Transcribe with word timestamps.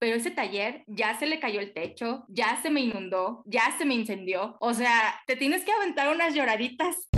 pero 0.00 0.16
ese 0.16 0.30
taller 0.30 0.82
ya 0.86 1.14
se 1.18 1.26
le 1.26 1.38
cayó 1.38 1.60
el 1.60 1.74
techo, 1.74 2.24
ya 2.28 2.58
se 2.62 2.70
me 2.70 2.80
inundó, 2.80 3.42
ya 3.44 3.64
se 3.76 3.84
me 3.84 3.94
incendió. 3.94 4.56
O 4.58 4.72
sea, 4.72 4.92
te 5.26 5.36
tienes 5.36 5.62
que 5.62 5.72
aventar 5.72 6.08
unas 6.08 6.34
lloraditas. 6.34 7.10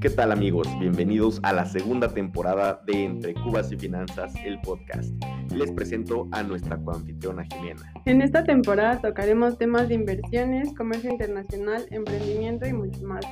¿Qué 0.00 0.10
tal 0.10 0.32
amigos? 0.32 0.66
Bienvenidos 0.80 1.38
a 1.44 1.52
la 1.52 1.64
segunda 1.64 2.12
temporada 2.12 2.82
de 2.86 3.04
Entre 3.04 3.34
Cubas 3.34 3.70
y 3.70 3.76
Finanzas, 3.76 4.34
el 4.44 4.60
podcast. 4.60 5.14
Les 5.54 5.70
presento 5.70 6.28
a 6.32 6.42
nuestra 6.42 6.76
coanfitriona 6.76 7.44
Jimena. 7.44 7.92
En 8.04 8.20
esta 8.20 8.42
temporada 8.42 9.00
tocaremos 9.00 9.58
temas 9.58 9.86
de 9.86 9.94
inversiones, 9.94 10.74
comercio 10.74 11.12
internacional, 11.12 11.86
emprendimiento 11.92 12.66
y 12.66 12.72
mucho 12.72 13.00
más. 13.02 13.24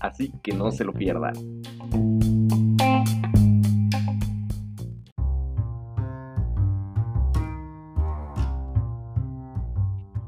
Así 0.00 0.32
que 0.42 0.52
no 0.52 0.70
se 0.70 0.84
lo 0.84 0.94
pierdan. 0.94 1.34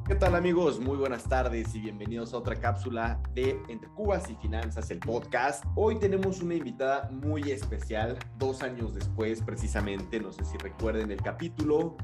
¿Qué 0.08 0.14
tal 0.14 0.34
amigos? 0.34 0.80
Muy 0.80 0.96
buenas 0.96 1.24
tardes 1.24 1.74
y 1.74 1.80
bienvenidos 1.80 2.32
a 2.32 2.38
otra 2.38 2.56
cápsula 2.56 3.20
de 3.34 3.60
Entre 3.68 3.90
Cubas 3.90 4.30
y 4.30 4.36
Finanzas, 4.36 4.90
el 4.90 5.00
podcast. 5.00 5.62
Hoy 5.74 5.98
tenemos 5.98 6.40
una 6.40 6.54
invitada 6.54 7.10
muy 7.10 7.50
especial, 7.50 8.18
dos 8.38 8.62
años 8.62 8.94
después 8.94 9.42
precisamente, 9.42 10.18
no 10.18 10.32
sé 10.32 10.46
si 10.46 10.56
recuerden 10.56 11.10
el 11.10 11.20
capítulo, 11.20 11.98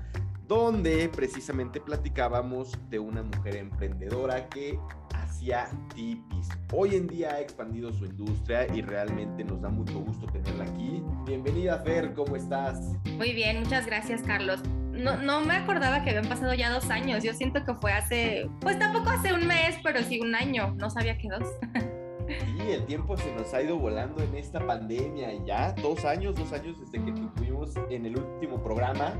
donde 0.47 1.09
precisamente 1.09 1.81
platicábamos 1.81 2.79
de 2.91 2.98
una 2.98 3.23
mujer 3.23 3.57
emprendedora 3.57 4.51
que 4.51 4.79
hacía 5.15 5.67
tipis. 5.95 6.51
Hoy 6.75 6.97
en 6.97 7.07
día 7.07 7.31
ha 7.31 7.41
expandido 7.41 7.91
su 7.91 8.05
industria 8.05 8.67
y 8.75 8.83
realmente 8.83 9.45
nos 9.45 9.62
da 9.62 9.71
mucho 9.71 9.98
gusto 10.01 10.27
tenerla 10.27 10.65
aquí. 10.65 11.03
Bienvenida 11.25 11.79
Fer, 11.79 12.12
¿cómo 12.12 12.37
estás? 12.37 12.81
Muy 13.17 13.33
bien, 13.33 13.61
muchas 13.61 13.87
gracias 13.87 14.21
Carlos 14.21 14.61
no, 14.95 15.17
no 15.17 15.41
me 15.41 15.55
acordaba 15.55 16.03
que 16.03 16.11
habían 16.11 16.28
pasado 16.28 16.55
ya 16.55 16.70
dos 16.70 16.91
años. 16.91 17.23
Yo 17.23 17.34
siento 17.34 17.64
que 17.64 17.75
fue 17.75 17.92
hace, 17.92 18.48
pues 18.61 18.78
tampoco 18.78 19.11
hace 19.11 19.33
un 19.33 19.47
mes, 19.47 19.77
pero 19.83 20.03
sí 20.03 20.20
un 20.20 20.34
año. 20.34 20.75
No 20.78 20.91
sabía 20.91 21.19
que 21.19 21.28
dos. 21.28 21.48
Sí, 22.28 22.70
el 22.70 22.86
tiempo 22.86 23.17
se 23.17 23.34
nos 23.34 23.53
ha 23.55 23.62
ido 23.62 23.78
volando 23.78 24.22
en 24.22 24.34
esta 24.36 24.64
pandemia. 24.64 25.33
Ya 25.44 25.72
dos 25.72 26.05
años, 26.05 26.34
dos 26.34 26.53
años 26.53 26.78
desde 26.81 27.05
que 27.05 27.12
tuvimos 27.12 27.75
en 27.91 28.06
el 28.06 28.19
último 28.19 28.62
programa. 28.62 29.14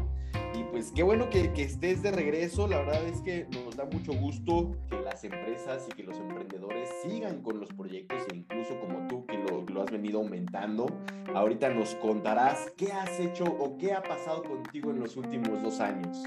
Y 0.55 0.65
pues 0.65 0.93
qué 0.93 1.03
bueno 1.03 1.29
que, 1.31 1.53
que, 1.53 1.65
estés 1.65 2.03
de 2.03 2.13
regreso. 2.13 2.69
La 2.69 2.79
verdad 2.79 3.05
es 3.07 3.21
que 3.23 3.47
nos 3.65 3.77
da 3.77 3.85
mucho 3.85 4.13
gusto 4.13 4.73
que 4.89 5.01
las 5.01 5.23
empresas 5.25 5.87
y 5.91 5.95
que 5.95 6.03
los 6.05 6.17
emprendedores 6.19 6.89
sigan 7.03 7.43
con 7.43 7.61
los 7.61 7.69
proyectos 7.71 8.23
e 8.33 8.37
incluso 8.37 8.79
como 8.81 9.07
tú 9.09 9.27
que 9.27 9.37
lo, 9.39 9.63
lo 9.63 9.83
has 9.83 9.91
venido 9.91 10.21
aumentando. 10.21 10.87
Ahorita 11.35 11.71
nos 11.71 11.95
contarás 11.97 12.73
qué 12.77 12.93
has 12.93 13.19
hecho 13.19 13.45
o 13.45 13.77
qué 13.79 13.93
ha 13.93 14.03
pasado 14.03 14.43
contigo 14.45 14.91
en 14.91 15.01
los 15.01 15.17
últimos 15.17 15.63
dos 15.63 15.81
años. 15.81 16.23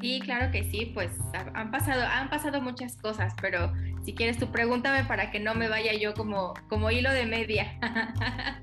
Sí, 0.00 0.20
claro 0.20 0.50
que 0.50 0.64
sí, 0.64 0.90
pues 0.94 1.10
han 1.34 1.70
pasado, 1.70 2.02
han 2.04 2.30
pasado 2.30 2.60
muchas 2.62 2.96
cosas, 2.96 3.34
pero 3.40 3.72
si 4.04 4.14
quieres 4.14 4.38
tú 4.38 4.50
pregúntame 4.50 5.04
para 5.04 5.30
que 5.30 5.40
no 5.40 5.54
me 5.54 5.68
vaya 5.68 5.92
yo 5.92 6.14
como, 6.14 6.54
como 6.68 6.90
hilo 6.90 7.12
de 7.12 7.26
media. 7.26 7.78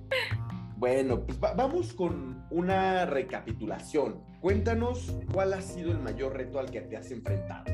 Bueno, 0.80 1.22
pues 1.26 1.40
vamos 1.40 1.92
con 1.92 2.46
una 2.52 3.08
recapitulación. 3.08 4.22
Cuéntanos 4.42 5.18
cuál 5.34 5.54
ha 5.54 5.62
sido 5.64 5.92
el 5.92 5.98
mayor 5.98 6.38
reto 6.38 6.60
al 6.60 6.70
que 6.70 6.82
te 6.82 6.96
has 6.96 7.10
enfrentado. 7.10 7.66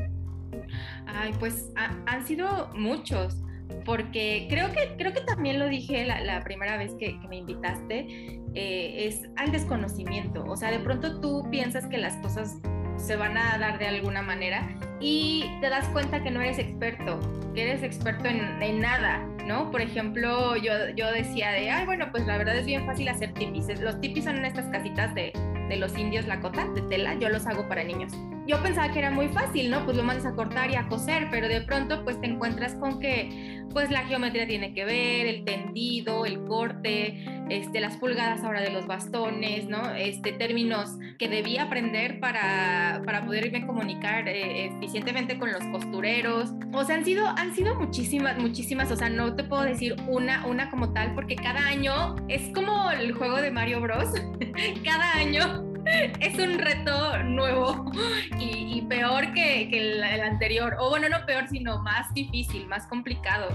Ay, 1.06 1.34
pues 1.38 1.70
han 1.76 2.26
sido 2.26 2.70
muchos, 2.74 3.44
porque 3.84 4.48
creo 4.50 4.72
que, 4.72 4.96
creo 4.98 5.12
que 5.12 5.20
también 5.20 5.60
lo 5.60 5.68
dije 5.68 6.06
la, 6.06 6.42
primera 6.46 6.78
vez 6.78 6.94
que, 6.98 7.20
me 7.28 7.38
invitaste, 7.40 8.40
eh, 8.54 9.08
es 9.08 9.30
al 9.36 9.52
desconocimiento. 9.52 10.46
O 10.46 10.56
sea, 10.56 10.72
de 10.72 10.80
pronto 10.80 11.20
tú 11.20 11.46
piensas 11.52 11.88
que 11.88 11.98
las 11.98 12.16
cosas 12.18 12.58
se 13.04 13.16
van 13.16 13.38
a 13.38 13.58
dar 13.58 13.78
de 13.78 13.88
alguna 13.88 14.22
manera 14.22 14.68
y 15.00 15.46
te 15.60 15.70
das 15.70 15.88
cuenta 15.90 16.24
que 16.24 16.32
no 16.32 16.42
eres 16.42 16.58
experto, 16.58 17.20
que 17.54 17.64
eres 17.64 17.84
experto 17.84 18.30
en, 18.30 18.80
nada, 18.80 19.20
¿no? 19.46 19.70
Por 19.70 19.82
ejemplo, 19.82 20.56
yo, 20.56 20.72
yo 20.96 21.12
decía 21.12 21.52
de, 21.52 21.70
ay, 21.70 21.86
bueno, 21.86 22.08
pues 22.12 22.26
la 22.26 22.38
verdad 22.38 22.58
es 22.58 22.66
bien 22.66 22.86
fácil 22.86 23.10
hacer 23.10 23.34
tipis. 23.34 23.68
Los 23.82 24.00
tipis 24.00 24.24
son 24.24 24.38
en 24.38 24.46
estas 24.46 24.66
casitas 24.68 25.14
de, 25.14 25.34
de 25.68 25.76
los 25.76 25.98
indios 25.98 26.26
Lakota, 26.26 26.66
de 26.70 26.82
tela, 26.84 27.16
yo 27.16 27.28
los 27.30 27.46
hago 27.46 27.68
para 27.68 27.84
niños. 27.84 28.14
Yo 28.48 28.62
pensaba 28.62 28.92
que 28.92 29.00
era 29.00 29.12
muy 29.12 29.28
fácil, 29.30 29.70
¿no? 29.70 29.84
Pues 29.86 29.98
lo 29.98 30.04
mandas 30.04 30.26
a 30.26 30.36
cortar 30.36 30.70
y 30.72 30.76
a 30.76 30.88
coser, 30.88 31.28
pero 31.30 31.48
de 31.48 31.62
pronto 31.62 32.04
pues 32.04 32.20
te 32.20 32.28
encuentras 32.28 32.76
con 32.76 33.00
que 33.00 33.64
pues 33.74 33.90
la 33.90 34.06
geometría 34.06 34.48
tiene 34.48 34.74
que 34.74 34.86
ver, 34.86 35.28
el 35.28 35.46
tendido, 35.46 36.26
el 36.26 36.44
corte, 36.46 37.33
este, 37.50 37.80
las 37.80 37.98
pulgadas 37.98 38.44
ahora 38.44 38.62
de 38.62 38.70
los 38.70 38.88
bastones, 38.88 39.68
¿no? 39.68 39.94
Este, 39.96 40.32
términos 40.32 40.98
que 41.18 41.28
debía 41.28 41.64
aprender 41.64 42.20
para, 42.20 43.02
para 43.06 43.26
poderme 43.26 43.66
comunicar 43.66 44.28
eh, 44.28 44.66
eficientemente 44.66 45.38
con 45.38 45.52
los 45.52 45.64
costureros. 45.66 46.52
O 46.74 46.84
sea, 46.84 46.96
han 46.96 47.06
sido, 47.06 47.28
han 47.28 47.54
sido 47.54 47.76
muchísimas, 47.76 48.38
muchísimas, 48.38 48.92
o 48.92 48.96
sea, 48.96 49.10
no 49.10 49.36
te 49.36 49.44
puedo 49.44 49.64
decir 49.64 49.96
una, 50.08 50.46
una 50.46 50.70
como 50.70 50.92
tal, 50.94 51.14
porque 51.16 51.36
cada 51.36 51.68
año 51.68 52.16
es 52.28 52.54
como 52.54 52.92
el 52.92 53.14
juego 53.14 53.38
de 53.38 53.52
Mario 53.52 53.82
Bros. 53.82 54.10
cada 54.84 55.14
año 55.16 55.74
es 56.20 56.40
un 56.40 56.58
reto 56.60 57.24
nuevo 57.24 57.92
y, 58.40 58.82
peor 58.84 59.34
que, 59.34 59.64
el, 59.72 60.04
anterior. 60.04 60.76
O 60.80 60.90
bueno, 60.90 61.10
no 61.10 61.26
peor, 61.26 61.48
sino 61.48 61.82
más 61.82 62.14
difícil, 62.14 62.68
más 62.68 62.88
complicado. 62.88 63.48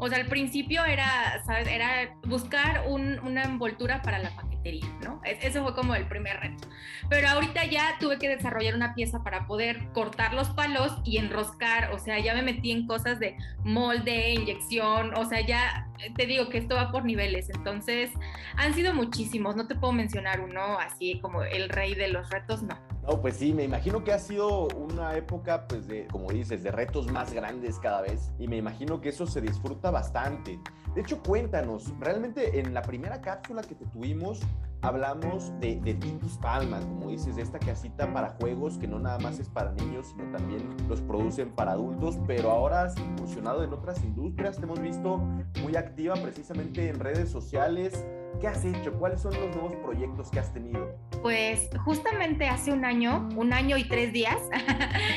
O 0.00 0.08
sea, 0.08 0.18
al 0.18 0.26
principio 0.26 0.84
era, 0.84 1.42
¿sabes? 1.44 1.68
Era 1.68 2.16
buscar 2.26 2.86
una 2.88 3.42
envoltura 3.44 4.00
para 4.00 4.18
la 4.18 4.30
paquetería, 4.30 4.86
¿no? 5.04 5.20
Eso 5.24 5.62
fue 5.62 5.74
como 5.74 5.94
el 5.94 6.06
primer 6.06 6.40
reto. 6.40 6.68
Pero 7.10 7.28
ahorita 7.28 7.66
ya 7.66 7.96
tuve 8.00 8.18
que 8.18 8.28
desarrollar 8.28 8.74
una 8.74 8.94
pieza 8.94 9.22
para 9.22 9.46
poder 9.46 9.92
cortar 9.92 10.32
los 10.32 10.48
palos 10.50 10.96
y 11.04 11.18
enroscar. 11.18 11.92
O 11.92 11.98
sea, 11.98 12.18
ya 12.18 12.34
me 12.34 12.42
metí 12.42 12.70
en 12.70 12.86
cosas 12.86 13.20
de 13.20 13.36
molde, 13.62 14.32
inyección. 14.32 15.14
O 15.14 15.26
sea, 15.26 15.42
ya 15.42 15.89
te 16.16 16.26
digo 16.26 16.48
que 16.48 16.58
esto 16.58 16.74
va 16.74 16.90
por 16.90 17.04
niveles. 17.04 17.50
Entonces, 17.50 18.10
han 18.56 18.74
sido 18.74 18.94
muchísimos. 18.94 19.56
No 19.56 19.66
te 19.66 19.74
puedo 19.74 19.92
mencionar 19.92 20.40
uno 20.40 20.78
así 20.78 21.20
como 21.20 21.42
el 21.42 21.68
rey 21.68 21.94
de 21.94 22.08
los 22.08 22.30
retos, 22.30 22.62
no. 22.62 22.76
No, 23.02 23.20
pues 23.20 23.36
sí, 23.36 23.52
me 23.52 23.64
imagino 23.64 24.04
que 24.04 24.12
ha 24.12 24.18
sido 24.18 24.68
una 24.68 25.16
época, 25.16 25.66
pues, 25.66 25.88
de, 25.88 26.06
como 26.06 26.30
dices, 26.30 26.62
de 26.62 26.70
retos 26.70 27.10
más 27.10 27.32
grandes 27.32 27.78
cada 27.78 28.02
vez. 28.02 28.32
Y 28.38 28.46
me 28.46 28.56
imagino 28.56 29.00
que 29.00 29.08
eso 29.08 29.26
se 29.26 29.40
disfruta 29.40 29.90
bastante. 29.90 30.58
De 30.94 31.00
hecho, 31.00 31.22
cuéntanos, 31.22 31.92
realmente 31.98 32.60
en 32.60 32.74
la 32.74 32.82
primera 32.82 33.20
cápsula 33.20 33.62
que 33.62 33.74
te 33.74 33.86
tuvimos, 33.86 34.40
hablamos 34.82 35.52
de, 35.60 35.76
de 35.76 35.94
Palma, 36.40 36.80
como 36.80 37.10
dices, 37.10 37.36
de 37.36 37.42
esta 37.42 37.58
casita 37.58 38.12
para 38.12 38.30
juegos 38.30 38.78
que 38.78 38.86
no 38.86 38.98
nada 38.98 39.18
más 39.18 39.38
es 39.38 39.48
para 39.48 39.72
niños, 39.72 40.08
sino 40.08 40.30
también 40.30 40.68
los 40.88 41.00
producen 41.02 41.50
para 41.50 41.72
adultos, 41.72 42.18
pero 42.26 42.50
ahora 42.50 42.84
has 42.84 42.96
incursionado 42.98 43.62
en 43.62 43.72
otras 43.72 44.02
industrias, 44.02 44.56
te 44.56 44.64
hemos 44.64 44.80
visto 44.80 45.18
muy 45.62 45.76
activa 45.76 46.14
precisamente 46.14 46.88
en 46.88 46.98
redes 46.98 47.30
sociales. 47.30 48.04
¿Qué 48.40 48.48
has 48.48 48.64
hecho? 48.64 48.92
¿Cuáles 48.94 49.20
son 49.20 49.34
los 49.34 49.54
nuevos 49.54 49.74
proyectos 49.76 50.30
que 50.30 50.38
has 50.38 50.52
tenido? 50.52 50.96
Pues 51.20 51.68
justamente 51.84 52.48
hace 52.48 52.72
un 52.72 52.84
año, 52.84 53.28
un 53.36 53.52
año 53.52 53.76
y 53.76 53.86
tres 53.86 54.12
días, 54.12 54.38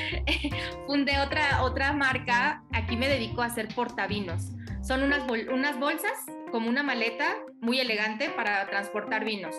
fundé 0.88 1.20
otra, 1.20 1.64
otra 1.64 1.94
marca. 1.94 2.64
Aquí 2.74 2.98
me 2.98 3.08
dedico 3.08 3.42
a 3.42 3.46
hacer 3.46 3.70
portavinos. 3.74 4.52
Son 4.82 5.04
unas, 5.04 5.24
unas 5.50 5.80
bolsas 5.80 6.12
como 6.54 6.70
una 6.70 6.84
maleta 6.84 7.36
muy 7.62 7.80
elegante 7.80 8.30
para 8.30 8.68
transportar 8.68 9.26
vinos. 9.26 9.56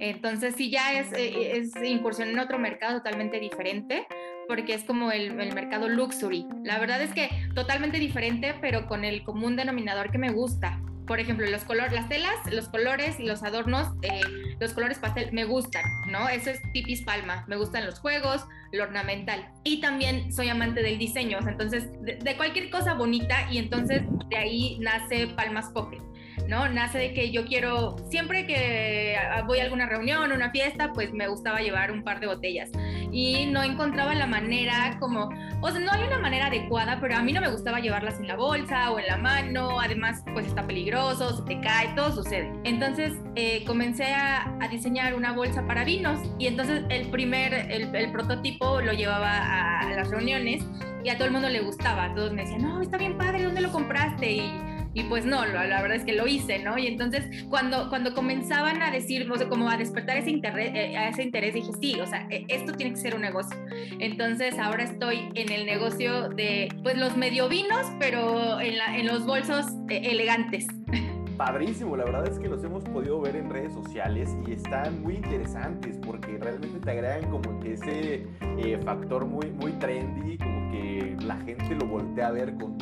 Entonces 0.00 0.56
sí 0.56 0.72
ya 0.72 0.92
es, 0.98 1.12
eh, 1.12 1.56
es 1.56 1.70
incursión 1.84 2.30
en 2.30 2.40
otro 2.40 2.58
mercado 2.58 2.98
totalmente 2.98 3.38
diferente 3.38 4.08
porque 4.48 4.74
es 4.74 4.82
como 4.82 5.12
el, 5.12 5.40
el, 5.40 5.54
mercado 5.54 5.88
luxury. 5.88 6.44
La 6.64 6.80
verdad 6.80 7.00
es 7.00 7.12
que 7.12 7.30
totalmente 7.54 8.00
diferente, 8.00 8.56
pero 8.60 8.88
con 8.88 9.04
el 9.04 9.22
común 9.22 9.54
denominador 9.54 10.10
que 10.10 10.18
me 10.18 10.32
gusta. 10.32 10.80
Por 11.06 11.20
ejemplo, 11.20 11.48
los 11.48 11.62
colores, 11.62 11.92
las 11.92 12.08
telas, 12.08 12.34
los 12.50 12.68
colores 12.68 13.20
y 13.20 13.24
los 13.24 13.44
adornos, 13.44 13.86
eh, 14.02 14.20
los 14.58 14.72
colores 14.72 14.98
pastel 14.98 15.32
me 15.32 15.44
gustan, 15.44 15.84
¿no? 16.10 16.28
Eso 16.28 16.50
es 16.50 16.60
tipis 16.72 17.02
palma. 17.02 17.44
Me 17.46 17.54
gustan 17.54 17.86
los 17.86 18.00
juegos, 18.00 18.46
lo 18.72 18.82
ornamental. 18.82 19.48
Y 19.62 19.80
también 19.80 20.32
soy 20.32 20.48
amante 20.48 20.82
del 20.82 20.98
diseño, 20.98 21.38
entonces 21.46 21.92
de, 22.02 22.16
de 22.16 22.36
cualquier 22.36 22.68
cosa 22.68 22.94
bonita 22.94 23.48
y 23.48 23.58
entonces 23.58 24.02
de 24.28 24.36
ahí 24.36 24.78
nace 24.80 25.28
Palmas 25.28 25.70
Pocket. 25.70 26.02
¿No? 26.48 26.68
Nace 26.68 26.98
de 26.98 27.14
que 27.14 27.30
yo 27.30 27.44
quiero, 27.44 27.96
siempre 28.10 28.46
que 28.46 29.16
voy 29.46 29.58
a 29.60 29.64
alguna 29.64 29.86
reunión, 29.86 30.32
una 30.32 30.50
fiesta, 30.50 30.92
pues 30.92 31.12
me 31.12 31.28
gustaba 31.28 31.60
llevar 31.60 31.90
un 31.90 32.02
par 32.02 32.20
de 32.20 32.26
botellas 32.26 32.70
y 33.12 33.46
no 33.46 33.62
encontraba 33.62 34.14
la 34.14 34.26
manera 34.26 34.96
como, 34.98 35.28
o 35.60 35.70
sea, 35.70 35.80
no 35.80 35.92
hay 35.92 36.02
una 36.04 36.18
manera 36.18 36.46
adecuada, 36.46 36.98
pero 37.00 37.16
a 37.16 37.22
mí 37.22 37.32
no 37.32 37.40
me 37.40 37.50
gustaba 37.50 37.80
llevarlas 37.80 38.18
en 38.18 38.26
la 38.26 38.36
bolsa 38.36 38.90
o 38.90 38.98
en 38.98 39.06
la 39.06 39.18
mano, 39.18 39.80
además 39.80 40.24
pues 40.32 40.46
está 40.46 40.66
peligroso, 40.66 41.36
se 41.36 41.42
te 41.42 41.60
cae, 41.60 41.88
todo 41.94 42.12
sucede. 42.12 42.52
Entonces 42.64 43.12
eh, 43.36 43.64
comencé 43.64 44.14
a, 44.14 44.48
diseñar 44.70 45.14
una 45.14 45.32
bolsa 45.32 45.66
para 45.66 45.84
vinos 45.84 46.18
y 46.38 46.46
entonces 46.46 46.82
el 46.88 47.08
primer, 47.10 47.52
el, 47.52 48.10
prototipo 48.10 48.80
lo 48.80 48.92
llevaba 48.92 49.80
a 49.80 49.90
las 49.90 50.08
reuniones 50.08 50.64
y 51.04 51.10
a 51.10 51.16
todo 51.16 51.26
el 51.26 51.32
mundo 51.32 51.50
le 51.50 51.60
gustaba, 51.60 52.14
todos 52.14 52.32
me 52.32 52.42
decían, 52.42 52.62
no, 52.62 52.80
está 52.80 52.96
bien 52.96 53.18
padre, 53.18 53.42
¿dónde 53.42 53.60
lo 53.60 53.70
compraste? 53.70 54.32
Y 54.32 54.71
Y 54.94 55.04
pues 55.04 55.24
no, 55.24 55.44
la, 55.46 55.66
la 55.66 55.80
verdad 55.80 55.96
es 55.96 56.04
que 56.04 56.12
lo 56.12 56.26
hice, 56.26 56.58
¿no? 56.58 56.76
Y 56.78 56.86
entonces 56.86 57.44
cuando, 57.48 57.88
cuando 57.88 58.14
comenzaban 58.14 58.82
a 58.82 58.90
decir, 58.90 59.30
o 59.30 59.36
sea, 59.36 59.48
como 59.48 59.70
a 59.70 59.76
despertar 59.76 60.18
ese 60.18 60.30
interés, 60.30 60.72
eh, 60.74 60.96
a 60.96 61.08
ese 61.08 61.22
interés, 61.22 61.54
dije, 61.54 61.72
sí, 61.80 61.98
o 62.00 62.06
sea, 62.06 62.26
e, 62.30 62.44
esto 62.48 62.72
tiene 62.72 62.92
que 62.92 63.00
ser 63.00 63.14
un 63.14 63.22
negocio. 63.22 63.56
Entonces 63.98 64.58
ahora 64.58 64.84
estoy 64.84 65.30
en 65.34 65.50
el 65.50 65.64
negocio 65.64 66.28
de, 66.28 66.68
pues 66.82 66.98
los 66.98 67.16
medio 67.16 67.48
vinos, 67.48 67.86
pero 67.98 68.60
en, 68.60 68.76
la, 68.76 68.96
en 68.96 69.06
los 69.06 69.24
bolsos 69.24 69.66
eh, 69.88 70.02
elegantes. 70.10 70.66
Padrísimo, 71.36 71.96
la 71.96 72.04
verdad 72.04 72.28
es 72.28 72.38
que 72.38 72.46
los 72.46 72.62
hemos 72.62 72.84
podido 72.84 73.20
ver 73.20 73.36
en 73.36 73.50
redes 73.50 73.72
sociales 73.72 74.36
y 74.46 74.52
están 74.52 75.02
muy 75.02 75.16
interesantes 75.16 75.98
porque 76.04 76.36
realmente 76.38 76.78
te 76.78 76.90
agregan 76.90 77.30
como 77.30 77.60
ese 77.64 78.26
eh, 78.58 78.78
factor 78.84 79.24
muy, 79.24 79.50
muy 79.50 79.72
trendy, 79.72 80.36
como 80.36 80.70
que 80.70 81.16
la 81.24 81.36
gente 81.38 81.74
lo 81.74 81.86
voltea 81.86 82.28
a 82.28 82.32
ver 82.32 82.54
con 82.54 82.76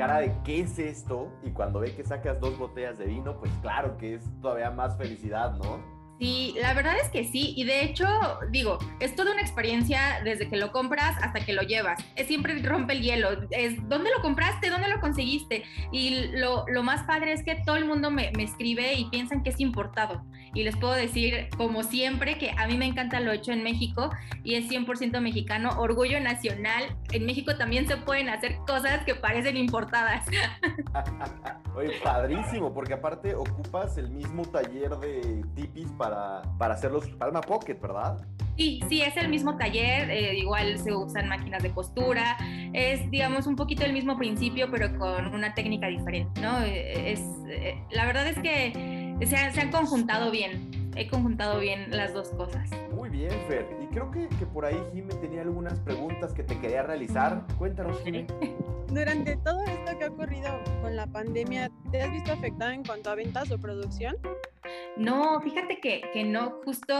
cara 0.00 0.20
de 0.20 0.32
qué 0.44 0.60
es 0.60 0.78
esto 0.78 1.28
y 1.42 1.50
cuando 1.50 1.80
ve 1.80 1.94
que 1.94 2.02
sacas 2.02 2.40
dos 2.40 2.58
botellas 2.58 2.96
de 2.96 3.04
vino, 3.04 3.36
pues 3.38 3.52
claro 3.60 3.98
que 3.98 4.14
es 4.14 4.24
todavía 4.40 4.70
más 4.70 4.96
felicidad, 4.96 5.58
¿no? 5.58 5.78
Sí, 6.20 6.54
la 6.60 6.74
verdad 6.74 6.96
es 7.02 7.08
que 7.08 7.24
sí, 7.24 7.54
y 7.56 7.64
de 7.64 7.82
hecho, 7.82 8.06
digo, 8.50 8.78
es 9.00 9.16
toda 9.16 9.32
una 9.32 9.40
experiencia 9.40 10.20
desde 10.22 10.50
que 10.50 10.58
lo 10.58 10.70
compras 10.70 11.16
hasta 11.22 11.40
que 11.40 11.54
lo 11.54 11.62
llevas. 11.62 11.98
Es 12.14 12.26
siempre 12.26 12.60
rompe 12.62 12.92
el 12.92 13.00
hielo. 13.00 13.28
Es 13.50 13.88
dónde 13.88 14.10
lo 14.14 14.20
compraste, 14.20 14.68
dónde 14.68 14.88
lo 14.88 15.00
conseguiste. 15.00 15.64
Y 15.92 16.26
lo, 16.32 16.66
lo 16.68 16.82
más 16.82 17.04
padre 17.04 17.32
es 17.32 17.42
que 17.42 17.54
todo 17.64 17.76
el 17.76 17.86
mundo 17.86 18.10
me, 18.10 18.32
me, 18.36 18.42
escribe 18.42 18.92
y 18.92 19.06
piensan 19.06 19.42
que 19.42 19.48
es 19.48 19.60
importado. 19.60 20.22
Y 20.52 20.62
les 20.62 20.76
puedo 20.76 20.92
decir, 20.92 21.48
como 21.56 21.84
siempre, 21.84 22.36
que 22.36 22.50
a 22.50 22.66
mí 22.66 22.76
me 22.76 22.84
encanta 22.84 23.18
lo 23.20 23.32
hecho 23.32 23.52
en 23.52 23.62
México 23.62 24.10
y 24.44 24.56
es 24.56 24.68
100% 24.68 25.20
mexicano, 25.22 25.70
orgullo 25.78 26.20
nacional. 26.20 26.98
En 27.12 27.24
México 27.24 27.56
también 27.56 27.88
se 27.88 27.96
pueden 27.96 28.28
hacer 28.28 28.56
cosas 28.66 29.04
que 29.06 29.14
parecen 29.14 29.56
importadas. 29.56 30.26
Oye, 31.74 31.92
padrísimo, 32.02 32.74
porque 32.74 32.94
aparte 32.94 33.34
ocupas 33.34 33.96
el 33.96 34.10
mismo 34.10 34.44
taller 34.44 34.90
de 34.98 35.44
tipis 35.54 35.88
para 35.92 36.09
para, 36.58 36.74
hacer 36.74 36.90
los 36.90 37.06
Palma 37.08 37.40
Pocket, 37.40 37.78
¿verdad? 37.80 38.18
Sí, 38.56 38.80
sí, 38.88 39.00
es 39.00 39.16
el 39.16 39.28
mismo 39.28 39.56
taller, 39.56 40.10
eh, 40.10 40.36
igual 40.36 40.78
se 40.78 40.94
usan 40.94 41.28
máquinas 41.28 41.62
de 41.62 41.70
costura, 41.70 42.36
es 42.72 43.10
digamos 43.10 43.46
un 43.46 43.56
poquito 43.56 43.84
el 43.84 43.92
mismo 43.92 44.18
principio, 44.18 44.70
pero 44.70 44.96
con 44.98 45.34
una 45.34 45.54
técnica 45.54 45.86
diferente, 45.86 46.40
¿no? 46.40 46.62
Eh, 46.62 47.12
es, 47.12 47.20
eh, 47.48 47.82
la 47.90 48.04
verdad 48.04 48.26
es 48.26 48.38
que 48.38 49.16
se, 49.20 49.52
se 49.52 49.60
han 49.60 49.70
conjuntado 49.70 50.30
bien, 50.30 50.92
he 50.94 51.08
conjuntado 51.08 51.58
bien 51.58 51.86
las 51.90 52.12
dos 52.12 52.28
cosas. 52.30 52.68
Muy 52.94 53.08
bien, 53.08 53.30
Fer. 53.48 53.66
Y 53.82 53.86
creo 53.86 54.10
que, 54.10 54.28
que 54.28 54.46
por 54.46 54.66
ahí 54.66 54.76
Jimmy 54.92 55.14
tenía 55.20 55.42
algunas 55.42 55.78
preguntas 55.80 56.34
que 56.34 56.42
te 56.42 56.58
quería 56.58 56.82
realizar. 56.82 57.46
Cuéntanos, 57.58 58.02
Jimmy. 58.04 58.26
Durante 58.88 59.36
todo 59.36 59.62
esto 59.62 59.98
que 59.98 60.04
ha 60.04 60.08
ocurrido 60.08 60.50
con 60.82 60.96
la 60.96 61.06
pandemia, 61.06 61.70
¿te 61.92 62.02
has 62.02 62.10
visto 62.10 62.32
afectada 62.32 62.74
en 62.74 62.84
cuanto 62.84 63.10
a 63.10 63.14
ventas 63.14 63.50
o 63.52 63.58
producción? 63.58 64.16
No, 64.96 65.40
fíjate 65.40 65.80
que, 65.80 66.02
que 66.12 66.24
no, 66.24 66.60
justo 66.64 66.94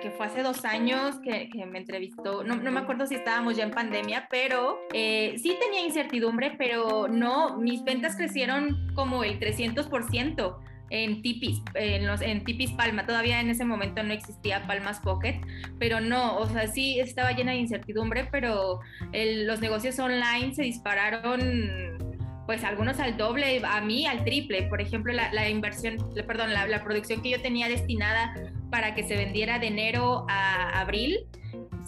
que 0.00 0.10
fue 0.10 0.26
hace 0.26 0.42
dos 0.42 0.64
años 0.64 1.16
que, 1.22 1.48
que 1.50 1.66
me 1.66 1.78
entrevistó, 1.78 2.42
no, 2.44 2.56
no, 2.56 2.70
me 2.70 2.80
acuerdo 2.80 3.06
si 3.06 3.14
estábamos 3.14 3.56
ya 3.56 3.64
en 3.64 3.70
pandemia, 3.70 4.26
pero 4.30 4.78
eh, 4.92 5.34
sí 5.38 5.56
tenía 5.60 5.84
incertidumbre, 5.84 6.54
pero 6.56 7.08
no, 7.08 7.58
mis 7.58 7.84
ventas 7.84 8.16
crecieron 8.16 8.92
como 8.94 9.24
el 9.24 9.38
300% 9.38 10.56
en 10.90 11.22
Tipis, 11.22 11.62
en, 11.74 12.06
los, 12.06 12.20
en 12.20 12.44
Tipis 12.44 12.70
Palma. 12.72 13.06
Todavía 13.06 13.40
en 13.40 13.48
ese 13.48 13.64
momento 13.64 14.02
no 14.02 14.12
existía 14.12 14.66
Palmas 14.66 15.00
Pocket, 15.00 15.40
pero 15.78 16.00
no, 16.00 16.36
o 16.36 16.46
sea, 16.46 16.66
sí 16.66 17.00
estaba 17.00 17.32
llena 17.32 17.52
de 17.52 17.58
incertidumbre, 17.58 18.28
pero 18.30 18.80
el, 19.12 19.46
los 19.46 19.60
negocios 19.60 19.98
online 19.98 20.54
se 20.54 20.62
dispararon 20.62 22.11
pues 22.46 22.64
algunos 22.64 22.98
al 22.98 23.16
doble, 23.16 23.62
a 23.64 23.80
mí 23.80 24.06
al 24.06 24.24
triple. 24.24 24.64
Por 24.64 24.80
ejemplo, 24.80 25.12
la, 25.12 25.48
inversión, 25.48 25.96
perdón, 26.26 26.52
la, 26.52 26.66
la, 26.66 26.82
producción 26.82 27.22
que 27.22 27.30
yo 27.30 27.40
tenía 27.40 27.68
destinada 27.68 28.34
para 28.70 28.94
que 28.94 29.04
se 29.04 29.16
vendiera 29.16 29.58
de 29.58 29.68
enero 29.68 30.26
a 30.28 30.80
abril, 30.80 31.26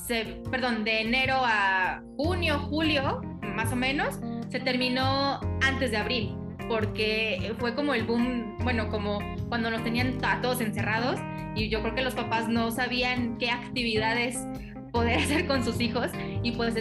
se, 0.06 0.42
perdón, 0.50 0.84
de 0.84 1.00
enero 1.00 1.36
a 1.44 2.02
junio, 2.16 2.58
julio, 2.70 3.20
más 3.42 3.72
o 3.72 3.76
menos, 3.76 4.20
se 4.50 4.60
terminó 4.60 5.40
antes 5.62 5.90
de 5.90 5.96
abril 5.96 6.36
porque 6.68 7.54
fue 7.58 7.74
como 7.74 7.94
el 7.94 8.04
boom, 8.04 8.56
bueno, 8.62 8.88
como 8.88 9.18
cuando 9.48 9.70
nos 9.70 9.82
tenían 9.84 10.18
a 10.24 10.40
todos 10.40 10.60
encerrados 10.60 11.20
y 11.54 11.68
yo 11.68 11.82
creo 11.82 11.94
que 11.94 12.02
los 12.02 12.14
papás 12.14 12.48
no 12.48 12.70
sabían 12.70 13.38
qué 13.38 13.50
actividades 13.50 14.38
poder 14.92 15.18
hacer 15.20 15.46
con 15.46 15.64
sus 15.64 15.80
hijos 15.80 16.10
y 16.42 16.52
pues 16.52 16.74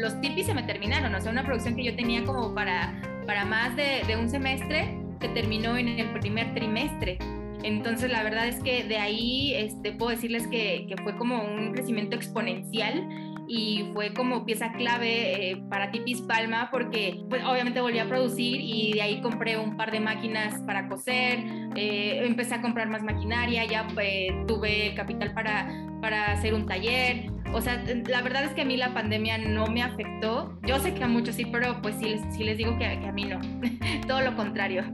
los 0.00 0.20
tipis 0.20 0.46
se 0.46 0.54
me 0.54 0.62
terminaron, 0.62 1.14
o 1.14 1.20
sea, 1.20 1.32
una 1.32 1.44
producción 1.44 1.76
que 1.76 1.84
yo 1.84 1.96
tenía 1.96 2.24
como 2.24 2.54
para, 2.54 3.00
para 3.26 3.44
más 3.44 3.74
de, 3.76 4.16
un 4.18 4.28
semestre 4.28 4.98
se 5.20 5.28
terminó 5.28 5.76
en 5.76 5.88
el 5.88 6.10
primer 6.12 6.54
trimestre. 6.54 7.18
Entonces, 7.62 8.10
la 8.10 8.22
verdad 8.22 8.46
es 8.46 8.62
que 8.62 8.84
de 8.84 8.98
ahí 8.98 9.54
este, 9.54 9.92
puedo 9.92 10.10
decirles 10.10 10.46
que, 10.46 10.86
que 10.88 10.96
fue 11.02 11.16
como 11.16 11.42
un 11.42 11.72
crecimiento 11.72 12.14
exponencial 12.14 13.08
y 13.48 13.90
fue 13.92 14.12
como 14.12 14.44
pieza 14.44 14.72
clave 14.72 15.50
eh, 15.50 15.62
para 15.68 15.90
Tipis 15.90 16.20
Palma 16.22 16.68
porque 16.70 17.20
pues, 17.28 17.44
obviamente 17.44 17.80
volví 17.80 17.98
a 17.98 18.08
producir 18.08 18.60
y 18.60 18.92
de 18.94 19.02
ahí 19.02 19.20
compré 19.20 19.56
un 19.56 19.76
par 19.76 19.92
de 19.92 20.00
máquinas 20.00 20.60
para 20.62 20.88
coser, 20.88 21.38
eh, 21.76 22.22
empecé 22.24 22.54
a 22.54 22.62
comprar 22.62 22.88
más 22.88 23.02
maquinaria, 23.02 23.64
ya 23.64 23.86
eh, 24.00 24.44
tuve 24.46 24.94
capital 24.94 25.32
para, 25.32 25.68
para 26.00 26.32
hacer 26.32 26.54
un 26.54 26.66
taller. 26.66 27.35
O 27.52 27.60
sea, 27.60 27.82
la 28.06 28.22
verdad 28.22 28.44
es 28.44 28.52
que 28.52 28.62
a 28.62 28.64
mí 28.64 28.76
la 28.76 28.92
pandemia 28.92 29.38
no 29.38 29.66
me 29.66 29.82
afectó. 29.82 30.58
Yo 30.62 30.78
sé 30.78 30.94
que 30.94 31.04
a 31.04 31.08
muchos 31.08 31.34
sí, 31.36 31.46
pero 31.46 31.80
pues 31.80 31.96
sí, 31.98 32.16
sí 32.30 32.44
les 32.44 32.58
digo 32.58 32.72
que, 32.78 32.98
que 33.00 33.06
a 33.06 33.12
mí 33.12 33.24
no. 33.24 33.40
Todo 34.06 34.20
lo 34.20 34.36
contrario. 34.36 34.84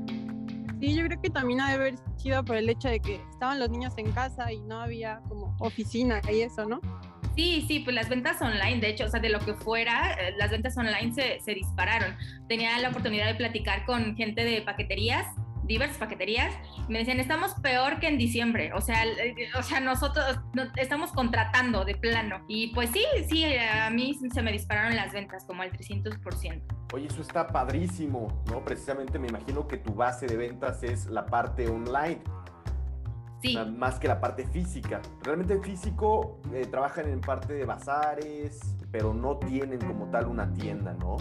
Sí, 0.80 0.94
yo 0.94 1.04
creo 1.04 1.20
que 1.20 1.30
también 1.30 1.60
ha 1.60 1.68
de 1.68 1.74
haber 1.74 1.94
sido 2.16 2.44
por 2.44 2.56
el 2.56 2.68
hecho 2.68 2.88
de 2.88 3.00
que 3.00 3.20
estaban 3.30 3.60
los 3.60 3.70
niños 3.70 3.94
en 3.98 4.10
casa 4.12 4.52
y 4.52 4.60
no 4.62 4.80
había 4.80 5.20
como 5.28 5.56
oficina 5.60 6.20
y 6.32 6.40
eso, 6.40 6.64
¿no? 6.64 6.80
Sí, 7.36 7.64
sí, 7.66 7.80
pues 7.80 7.94
las 7.94 8.08
ventas 8.08 8.42
online, 8.42 8.80
de 8.80 8.90
hecho, 8.90 9.04
o 9.04 9.08
sea, 9.08 9.20
de 9.20 9.30
lo 9.30 9.38
que 9.38 9.54
fuera, 9.54 10.12
eh, 10.14 10.34
las 10.36 10.50
ventas 10.50 10.76
online 10.76 11.14
se, 11.14 11.40
se 11.40 11.54
dispararon. 11.54 12.16
Tenía 12.48 12.78
la 12.78 12.90
oportunidad 12.90 13.26
de 13.26 13.34
platicar 13.34 13.86
con 13.86 14.16
gente 14.16 14.44
de 14.44 14.60
paqueterías 14.62 15.26
diversas 15.64 15.98
paqueterías, 15.98 16.54
me 16.88 16.98
decían, 16.98 17.20
estamos 17.20 17.54
peor 17.54 18.00
que 18.00 18.08
en 18.08 18.18
diciembre, 18.18 18.72
o 18.74 18.80
sea, 18.80 19.04
o 19.58 19.62
sea 19.62 19.80
nosotros 19.80 20.38
estamos 20.76 21.12
contratando 21.12 21.84
de 21.84 21.94
plano. 21.94 22.44
Y 22.48 22.68
pues 22.74 22.90
sí, 22.90 23.04
sí, 23.28 23.44
a 23.56 23.90
mí 23.90 24.18
se 24.32 24.42
me 24.42 24.52
dispararon 24.52 24.96
las 24.96 25.12
ventas 25.12 25.44
como 25.44 25.62
al 25.62 25.72
300%. 25.72 26.62
Oye, 26.92 27.06
eso 27.06 27.22
está 27.22 27.46
padrísimo, 27.46 28.42
¿no? 28.50 28.64
Precisamente 28.64 29.18
me 29.18 29.28
imagino 29.28 29.66
que 29.66 29.78
tu 29.78 29.94
base 29.94 30.26
de 30.26 30.36
ventas 30.36 30.82
es 30.82 31.06
la 31.06 31.26
parte 31.26 31.68
online. 31.68 32.20
Más 33.76 33.98
que 33.98 34.06
la 34.06 34.20
parte 34.20 34.46
física. 34.46 35.00
Realmente 35.24 35.54
el 35.54 35.64
físico 35.64 36.40
eh, 36.52 36.66
trabajan 36.70 37.08
en 37.08 37.20
parte 37.20 37.54
de 37.54 37.64
bazares, 37.64 38.60
pero 38.92 39.12
no 39.12 39.38
tienen 39.38 39.80
como 39.80 40.06
tal 40.10 40.26
una 40.26 40.52
tienda, 40.52 40.94
¿no? 40.94 41.16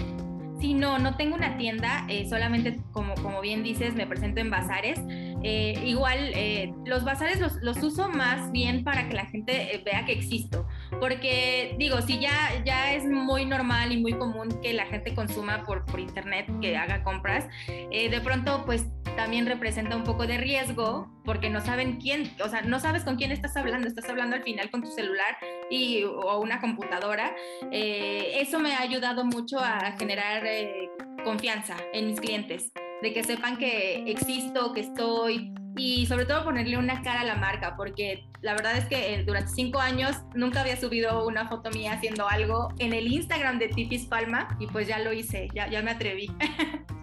Sí, 0.62 0.76
no, 0.76 1.00
no 1.00 1.18
tengo 1.18 1.36
una 1.36 1.58
tienda, 1.58 2.06
eh, 2.08 2.30
solamente 2.30 2.80
como, 2.92 3.16
como 3.16 3.42
bien 3.42 3.64
dices, 3.64 3.96
me 3.96 4.06
presento 4.06 4.42
en 4.42 4.52
bazares. 4.52 5.00
Eh, 5.44 5.74
igual, 5.88 6.20
eh, 6.36 6.72
los 6.86 7.04
bazares 7.04 7.40
los, 7.40 7.56
los, 7.64 7.82
uso 7.82 8.10
más 8.10 8.52
bien 8.52 8.84
para 8.84 9.10
que 9.10 9.16
la 9.16 9.26
gente 9.26 9.76
eh, 9.76 9.82
vea 9.84 10.06
que 10.06 10.12
existo, 10.12 10.68
porque 11.00 11.76
digo, 11.78 12.02
si 12.02 12.20
ya, 12.20 12.64
ya 12.66 12.94
es 12.94 13.06
muy 13.06 13.46
normal 13.46 13.92
y 13.92 13.98
muy 13.98 14.14
común 14.14 14.50
que 14.62 14.74
la 14.74 14.86
gente 14.86 15.14
consuma 15.16 15.64
por, 15.64 15.86
por 15.86 16.00
internet, 16.00 16.48
que 16.62 16.78
haga 16.78 17.04
compras, 17.04 17.48
de 17.70 18.22
pronto 18.24 18.64
pues 18.66 18.86
también 19.16 19.46
representa 19.46 19.96
un 19.96 20.04
poco 20.04 20.28
de 20.28 20.38
riesgo 20.38 21.10
porque 21.24 21.50
no 21.50 21.62
saben 21.62 21.98
quién, 21.98 22.32
o 22.44 22.50
sea, 22.50 22.62
no 22.62 22.80
sabes 22.80 23.04
con 23.04 23.16
quién 23.16 23.32
estás 23.32 23.56
hablando, 23.56 23.88
estás 23.88 24.10
hablando 24.10 24.36
al 24.36 24.44
final 24.44 24.70
con 24.72 24.82
tu 24.82 24.92
celular 24.92 25.38
y, 25.70 26.04
o 26.04 26.40
una 26.40 26.60
computadora. 26.60 27.36
Eh, 27.72 28.38
eso 28.40 28.60
me 28.60 28.74
ha 28.74 28.82
ayudado 28.82 29.24
mucho 29.24 29.60
a 29.60 29.94
generar 29.98 30.46
eh, 30.46 30.90
confianza 31.24 31.76
en 31.94 32.08
mis 32.08 32.20
clientes, 32.20 32.72
de 33.02 33.14
que 33.14 33.24
sepan 33.24 33.58
que 33.58 34.10
existo, 34.10 34.74
que 34.74 34.82
estoy 34.82 35.54
y 35.78 36.06
sobre 36.06 36.26
todo 36.26 36.44
ponerle 36.44 36.78
una 36.78 37.02
cara 37.02 37.22
a 37.22 37.26
la 37.26 37.36
marca, 37.36 37.76
porque 37.76 38.26
la 38.42 38.54
verdad 38.54 38.78
es 38.78 38.86
que 38.86 39.14
eh, 39.14 39.24
durante 39.24 39.52
cinco 39.52 39.80
años 39.80 40.16
nunca 40.34 40.62
había 40.62 40.78
subido 40.78 41.26
una 41.28 41.48
foto 41.48 41.70
mía 41.72 41.94
haciendo 41.94 42.28
algo 42.28 42.70
en 42.80 42.94
el 42.94 43.12
Instagram 43.12 43.60
de 43.60 43.70
Tipis 43.70 44.06
Palma 44.06 44.56
y 44.60 44.68
pues 44.68 44.88
ya 44.88 45.00
lo 45.00 45.14
hice, 45.14 45.48
ya, 45.54 45.70
ya 45.70 45.82
me 45.82 45.92
atreví. 45.92 46.32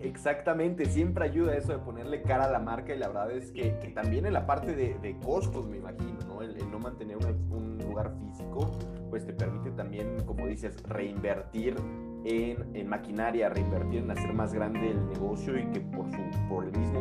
Exactamente, 0.00 0.86
siempre 0.86 1.24
ayuda 1.24 1.56
eso 1.56 1.72
de 1.72 1.78
ponerle 1.78 2.22
cara 2.22 2.44
a 2.44 2.50
la 2.50 2.60
marca 2.60 2.94
y 2.94 2.98
la 2.98 3.08
verdad 3.08 3.32
es 3.32 3.50
que, 3.50 3.70
también 3.94 4.26
en 4.26 4.32
la 4.32 4.46
parte 4.46 4.74
de, 4.74 4.96
de, 4.98 5.16
costos, 5.18 5.66
me 5.66 5.78
imagino, 5.78 6.18
¿no? 6.28 6.40
El, 6.40 6.56
no 6.70 6.78
mantener 6.78 7.16
un, 7.16 7.78
lugar 7.78 8.14
físico, 8.20 8.78
pues 9.10 9.26
te 9.26 9.32
permite 9.32 9.70
también, 9.70 10.20
como 10.24 10.46
dices, 10.46 10.80
reinvertir 10.84 11.74
en, 12.24 12.86
maquinaria, 12.86 13.48
reinvertir 13.48 14.02
en 14.02 14.10
hacer 14.10 14.32
más 14.34 14.52
grande 14.52 14.90
el 14.90 15.08
negocio 15.08 15.58
y 15.58 15.66
que 15.70 15.80
por, 15.80 16.06
su, 16.10 16.27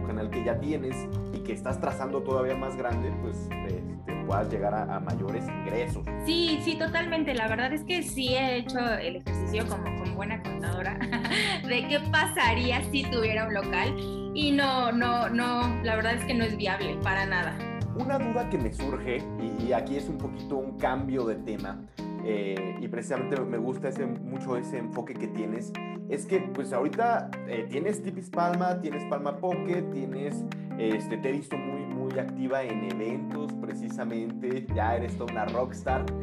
canal 0.08 0.30
que 0.30 0.44
ya 0.44 0.60
tienes 0.60 0.96
y 1.34 1.40
que 1.40 1.54
estás 1.54 1.80
trazando 1.80 2.22
todavía 2.22 2.56
más 2.56 2.76
grande, 2.76 3.12
pues 3.22 3.50
te, 3.50 3.84
puedas 4.26 4.52
llegar 4.52 4.74
a, 4.74 5.00
mayores 5.00 5.48
ingresos. 5.48 6.06
Sí, 6.26 6.60
sí, 6.64 6.76
totalmente. 6.76 7.34
La 7.34 7.48
verdad 7.48 7.72
es 7.72 7.84
que 7.84 8.04
sí 8.04 8.34
he 8.34 8.58
hecho 8.58 8.80
el 8.80 9.18
ejercicio 9.18 9.66
como, 9.68 9.84
como 9.84 10.16
buena 10.16 10.44
contadora 10.44 11.00
de 11.68 11.88
qué 11.88 12.00
pasaría 12.12 12.84
si 12.92 13.04
tuviera 13.04 13.48
un 13.48 13.54
local 13.54 13.96
y 14.34 14.52
no, 14.52 14.92
no, 14.92 15.30
no, 15.30 15.84
la 15.84 15.96
verdad 15.96 16.16
es 16.16 16.26
que 16.26 16.34
no 16.34 16.44
es 16.44 16.58
viable 16.58 16.98
para 17.04 17.26
nada. 17.26 17.58
Una 17.96 18.20
duda 18.20 18.50
que 18.50 18.58
me 18.58 18.72
surge, 18.72 19.24
y 19.60 19.72
aquí 19.72 19.96
es 19.96 20.08
un 20.08 20.18
poquito 20.18 20.58
un 20.58 20.78
cambio 20.78 21.26
de 21.26 21.36
tema, 21.36 21.82
eh, 22.30 22.76
y 22.82 22.90
precisamente 22.90 23.40
me 23.40 23.58
gusta 23.58 23.88
ese, 23.88 24.06
mucho 24.06 24.58
ese 24.58 24.80
enfoque 24.80 25.14
que 25.14 25.30
tienes, 25.30 25.72
es 26.10 26.26
que 26.26 26.42
pues 26.42 26.74
ahorita 26.74 27.32
eh, 27.48 27.68
tienes 27.70 28.04
Tipis 28.04 28.30
Palma, 28.30 28.82
tienes 28.82 29.06
Palma 29.06 29.38
Pocket, 29.38 29.84
tienes, 29.94 30.44
este, 30.78 31.16
te 31.20 31.30
he 31.30 31.32
visto 31.32 31.58
muy, 31.58 31.86
muy 31.86 32.20
activa 32.20 32.64
en 32.64 32.84
eventos 32.92 33.54
precisamente, 33.54 34.68
ya 34.76 34.98
eres 34.98 35.18
toda 35.18 35.32
una 35.32 35.46
rockstar. 35.46 36.06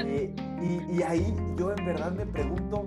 Eh, 0.00 0.34
y, 0.60 0.96
y 0.98 1.02
ahí 1.02 1.34
yo 1.56 1.72
en 1.72 1.86
verdad 1.86 2.12
me 2.12 2.26
pregunto, 2.26 2.86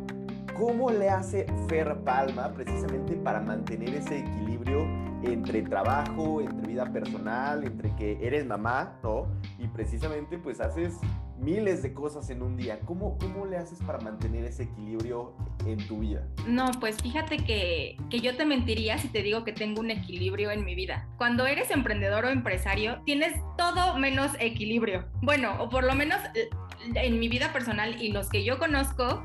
¿cómo 0.58 0.92
le 0.92 1.10
hace 1.10 1.46
Fer 1.68 1.98
Palma 2.04 2.54
precisamente 2.54 3.16
para 3.16 3.42
mantener 3.42 3.96
ese 3.96 4.20
equilibrio 4.20 4.86
entre 5.24 5.62
trabajo, 5.64 6.42
entre 6.42 6.68
vida 6.68 6.86
personal, 6.92 7.64
entre 7.64 7.96
que 7.96 8.26
eres 8.26 8.46
mamá, 8.46 9.00
¿no? 9.02 9.28
Y 9.58 9.68
precisamente 9.68 10.38
pues 10.38 10.60
haces 10.60 11.00
miles 11.42 11.82
de 11.82 11.94
cosas 11.94 12.30
en 12.30 12.42
un 12.42 12.56
día. 12.56 12.80
¿Cómo, 12.86 13.18
cómo 13.18 13.46
le 13.46 13.58
haces 13.58 13.80
para 13.80 14.00
mantener 14.00 14.46
ese 14.46 14.64
equilibrio 14.64 15.34
en 15.66 15.86
tu 15.88 16.00
vida? 16.00 16.26
No, 16.48 16.70
pues 16.80 17.02
fíjate 17.02 17.38
que, 17.38 17.98
que 18.10 18.20
yo 18.20 18.36
te 18.38 18.46
mentiría 18.46 18.98
si 19.00 19.10
te 19.10 19.24
digo 19.24 19.44
que 19.44 19.52
tengo 19.52 19.82
un 19.82 19.92
equilibrio 19.92 20.52
en 20.52 20.64
mi 20.64 20.76
vida. 20.76 21.08
Cuando 21.18 21.46
eres 21.48 21.72
emprendedor 21.72 22.26
o 22.26 22.30
empresario, 22.30 23.02
tienes 23.06 23.34
todo 23.58 23.98
menos 23.98 24.32
equilibrio. 24.40 25.06
Bueno, 25.22 25.56
o 25.60 25.70
por 25.70 25.84
lo 25.84 25.96
menos 25.96 26.20
eh, 26.36 26.50
en 26.96 27.20
mi 27.20 27.28
vida 27.28 27.52
personal 27.52 28.02
y 28.02 28.12
los 28.12 28.30
que 28.30 28.44
yo 28.44 28.60
conozco, 28.60 29.24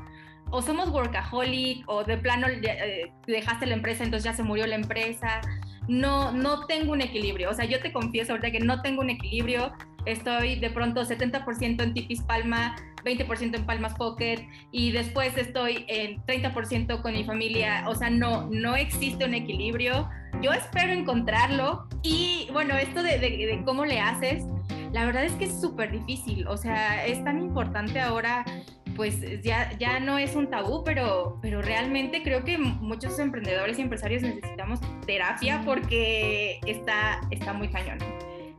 o 0.49 0.61
somos 0.61 0.89
workaholic 0.89 1.83
o 1.87 2.03
de 2.03 2.17
plano 2.17 2.47
eh, 2.47 3.11
dejaste 3.25 3.65
la 3.65 3.75
empresa, 3.75 4.03
entonces 4.03 4.23
ya 4.23 4.33
se 4.33 4.43
murió 4.43 4.65
la 4.65 4.75
empresa. 4.75 5.41
No, 5.87 6.31
no 6.31 6.65
tengo 6.65 6.93
un 6.93 7.01
equilibrio. 7.01 7.49
O 7.49 7.53
sea, 7.53 7.65
yo 7.65 7.79
te 7.79 7.91
confieso 7.93 8.33
ahorita 8.33 8.51
que 8.51 8.59
no 8.59 8.81
tengo 8.81 9.01
un 9.01 9.09
equilibrio 9.09 9.71
estoy 10.07 10.55
de 10.55 10.69
pronto 10.69 11.03
70% 11.03 11.83
en 11.83 11.93
Tipis 11.93 12.21
Palma, 12.21 12.75
20% 13.03 13.55
en 13.55 13.65
Palmas 13.65 13.93
Pocket 13.95 14.47
y 14.71 14.91
después 14.91 15.37
estoy 15.37 15.85
en 15.87 16.23
30% 16.25 17.01
con 17.01 17.13
mi 17.13 17.23
familia. 17.23 17.83
O 17.87 17.95
sea, 17.95 18.09
no, 18.09 18.47
no 18.49 18.75
existe 18.75 19.25
un 19.25 19.33
equilibrio. 19.33 20.09
Yo 20.41 20.53
espero 20.53 20.93
encontrarlo 20.93 21.87
y 22.03 22.47
bueno, 22.53 22.75
esto 22.75 23.03
de, 23.03 23.19
de, 23.19 23.61
cómo 23.65 23.85
le 23.85 23.99
haces, 23.99 24.45
la 24.93 25.05
verdad 25.05 25.25
es 25.25 25.33
que 25.33 25.45
es 25.45 25.59
súper 25.59 25.91
difícil. 25.91 26.47
O 26.47 26.57
sea, 26.57 27.05
es 27.05 27.23
tan 27.23 27.39
importante 27.39 27.99
ahora 27.99 28.45
pues 28.95 29.21
ya, 29.43 29.77
ya 29.77 29.99
no 29.99 30.17
es 30.17 30.35
un 30.35 30.49
tabú, 30.49 30.83
pero, 30.83 31.37
pero 31.39 31.61
realmente 31.61 32.23
creo 32.23 32.43
que 32.43 32.57
muchos 32.57 33.19
emprendedores 33.19 33.77
y 33.77 33.83
empresarios 33.83 34.23
necesitamos 34.23 34.79
terapia 35.05 35.61
porque 35.63 36.59
está, 36.65 37.21
está 37.29 37.53
muy 37.53 37.69
cañón 37.69 37.99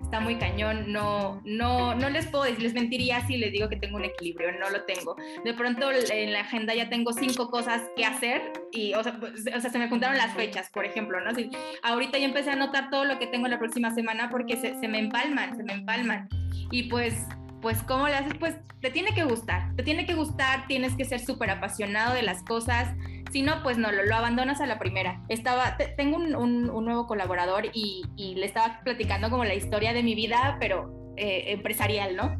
está 0.09 0.21
muy 0.21 0.37
cañón, 0.37 0.91
no, 0.91 1.43
no, 1.45 1.95
no 1.95 2.09
les 2.09 2.27
puedo 2.29 2.45
decir, 2.45 2.62
les 2.62 2.73
mentiría 2.73 3.27
si 3.27 3.37
les 3.37 3.53
digo 3.53 3.69
que 3.69 3.77
tengo 3.77 3.99
un 3.99 4.07
equilibrio, 4.07 4.53
no 4.59 4.71
lo 4.71 4.85
tengo. 4.85 5.17
De 5.45 5.53
pronto 5.53 5.91
en 5.93 6.33
la 6.33 6.41
agenda 6.41 6.75
ya 6.75 6.88
tengo 6.88 7.12
cinco 7.12 7.50
cosas 7.50 7.83
que 7.95 8.07
hacer 8.07 8.41
y, 8.73 8.95
o 8.95 9.03
sea, 9.03 9.21
pues, 9.21 9.45
o 9.55 9.61
sea 9.61 9.71
se 9.71 9.79
me 9.79 9.87
juntaron 9.87 10.17
las 10.17 10.33
fechas, 10.33 10.71
por 10.71 10.87
ejemplo, 10.87 11.21
¿no? 11.21 11.35
Si, 11.35 11.50
ahorita 11.83 12.17
ya 12.17 12.25
empecé 12.25 12.49
a 12.49 12.55
anotar 12.55 12.88
todo 12.88 13.05
lo 13.05 13.19
que 13.19 13.27
tengo 13.27 13.49
la 13.49 13.59
próxima 13.59 13.95
semana 13.95 14.31
porque 14.31 14.57
se, 14.57 14.81
se 14.81 14.88
me 14.88 14.99
empalman, 14.99 15.59
se 15.59 15.62
me 15.62 15.75
empalman. 15.75 16.27
Y 16.71 16.85
pues 16.85 17.27
pues 17.61 17.83
¿cómo 17.83 18.07
le 18.09 18.15
haces? 18.15 18.35
Pues 18.38 18.55
te 18.81 18.91
tiene 18.91 19.12
que 19.12 19.25
gustar, 19.25 19.75
te 19.77 19.83
tiene 19.83 20.07
que 20.07 20.15
gustar, 20.15 20.67
tienes 20.69 20.95
que 20.95 21.05
ser 21.05 21.21
súper 21.21 21.50
apasionado 21.50 22.15
de 22.15 22.23
las 22.23 22.43
cosas, 22.45 22.95
si 23.30 23.42
no, 23.42 23.62
pues 23.62 23.78
no, 23.78 23.90
lo, 23.92 24.14
abandonas 24.14 24.61
a 24.61 24.66
la 24.66 24.78
primera. 24.78 25.23
Estaba, 25.28 25.76
tengo 25.97 26.16
un, 26.16 26.66
nuevo 26.85 27.06
colaborador 27.06 27.66
y, 27.73 28.04
le 28.16 28.47
estaba 28.47 28.80
platicando 28.85 29.30
como 29.30 29.44
la 29.44 29.54
historia 29.54 29.92
de 29.92 30.02
mi 30.02 30.14
vida, 30.14 30.56
pero 30.61 31.14
eh, 31.16 31.44
empresarial, 31.49 32.16
¿no? 32.16 32.37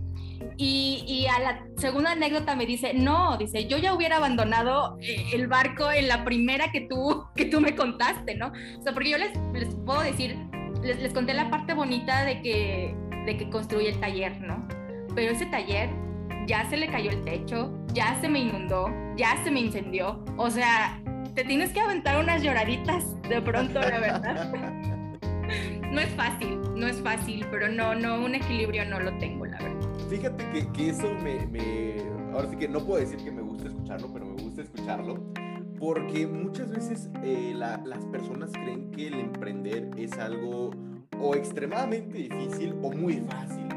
Y, 0.57 1.27
a 1.31 1.41
la 1.41 1.67
segunda 1.77 2.13
anécdota 2.13 2.57
me 2.57 2.67
dice, 2.67 2.95
no, 2.95 3.37
dice, 3.37 3.67
yo 3.67 3.79
ya 3.79 3.95
hubiera 3.95 4.17
abandonado 4.17 4.99
eh, 5.01 5.27
el 5.33 5.47
barco 5.47 5.91
en 5.91 6.09
la 6.09 6.25
primera 6.25 6.71
que 6.73 6.83
tú, 6.83 7.25
que 7.35 7.45
tú 7.47 7.61
me 7.61 7.75
contaste, 7.75 8.35
¿no? 8.35 8.53
O 8.79 8.83
sea, 8.83 8.93
porque 8.93 9.11
yo 9.11 9.19
les, 9.19 9.37
les 9.53 9.75
puedo 9.87 10.01
decir, 10.01 10.37
les, 10.83 11.01
les 11.01 11.13
conté 11.13 11.35
la 11.35 11.51
parte 11.51 11.75
bonita 11.75 12.25
de 12.25 12.41
que, 12.43 12.95
de 13.27 13.37
que 13.37 13.51
construí 13.51 13.87
el 13.87 14.01
taller, 14.01 14.41
¿no? 14.41 14.67
Pero 15.15 15.33
ese 15.33 15.47
taller 15.47 15.91
ya 16.49 16.69
se 16.71 16.79
le 16.79 16.89
cayó 16.89 17.11
el 17.11 17.23
techo, 17.25 17.71
ya 17.93 18.19
se 18.21 18.29
me 18.29 18.41
inundó, 18.41 18.91
ya 19.17 19.37
se 19.45 19.51
me 19.51 19.61
incendió. 19.61 20.25
O 20.39 20.49
sea, 20.49 20.99
te 21.35 21.45
tienes 21.45 21.73
que 21.73 21.81
aventar 21.81 22.19
unas 22.19 22.43
lloraditas 22.43 23.05
de 23.23 23.43
pronto, 23.43 23.79
la 23.81 24.01
verdad. 24.01 24.53
no 25.93 26.01
es 26.01 26.09
fácil, 26.15 26.59
no 26.75 26.87
es 26.87 26.97
fácil, 27.03 27.47
pero 27.51 27.69
no, 27.69 27.95
no, 27.95 28.25
un 28.25 28.35
equilibrio 28.35 28.87
no 28.87 28.99
lo 28.99 29.17
tengo, 29.19 29.45
la 29.45 29.59
verdad. 29.59 29.89
Fíjate 30.09 30.49
que, 30.51 30.73
que 30.73 30.89
eso 30.89 31.13
me, 31.23 31.47
me, 31.47 31.97
ahora 32.33 32.49
sí 32.49 32.57
que 32.57 32.67
no 32.67 32.81
puedo 32.81 32.99
decir 32.99 33.23
que 33.23 33.31
me 33.31 33.43
gusta 33.43 33.69
escucharlo, 33.69 34.11
pero 34.11 34.25
me 34.25 34.43
gusta 34.43 34.63
escucharlo. 34.63 35.33
Porque 35.79 36.27
muchas 36.27 36.71
veces 36.71 37.11
eh, 37.23 37.53
las 37.55 38.05
personas 38.07 38.51
creen 38.53 38.91
que 38.91 39.09
el 39.09 39.21
emprender 39.21 39.91
es 39.97 40.19
algo 40.19 40.71
o 41.21 41.35
extremadamente 41.35 42.19
difícil 42.19 42.75
o 42.83 42.91
muy 42.91 43.17
fácil, 43.29 43.68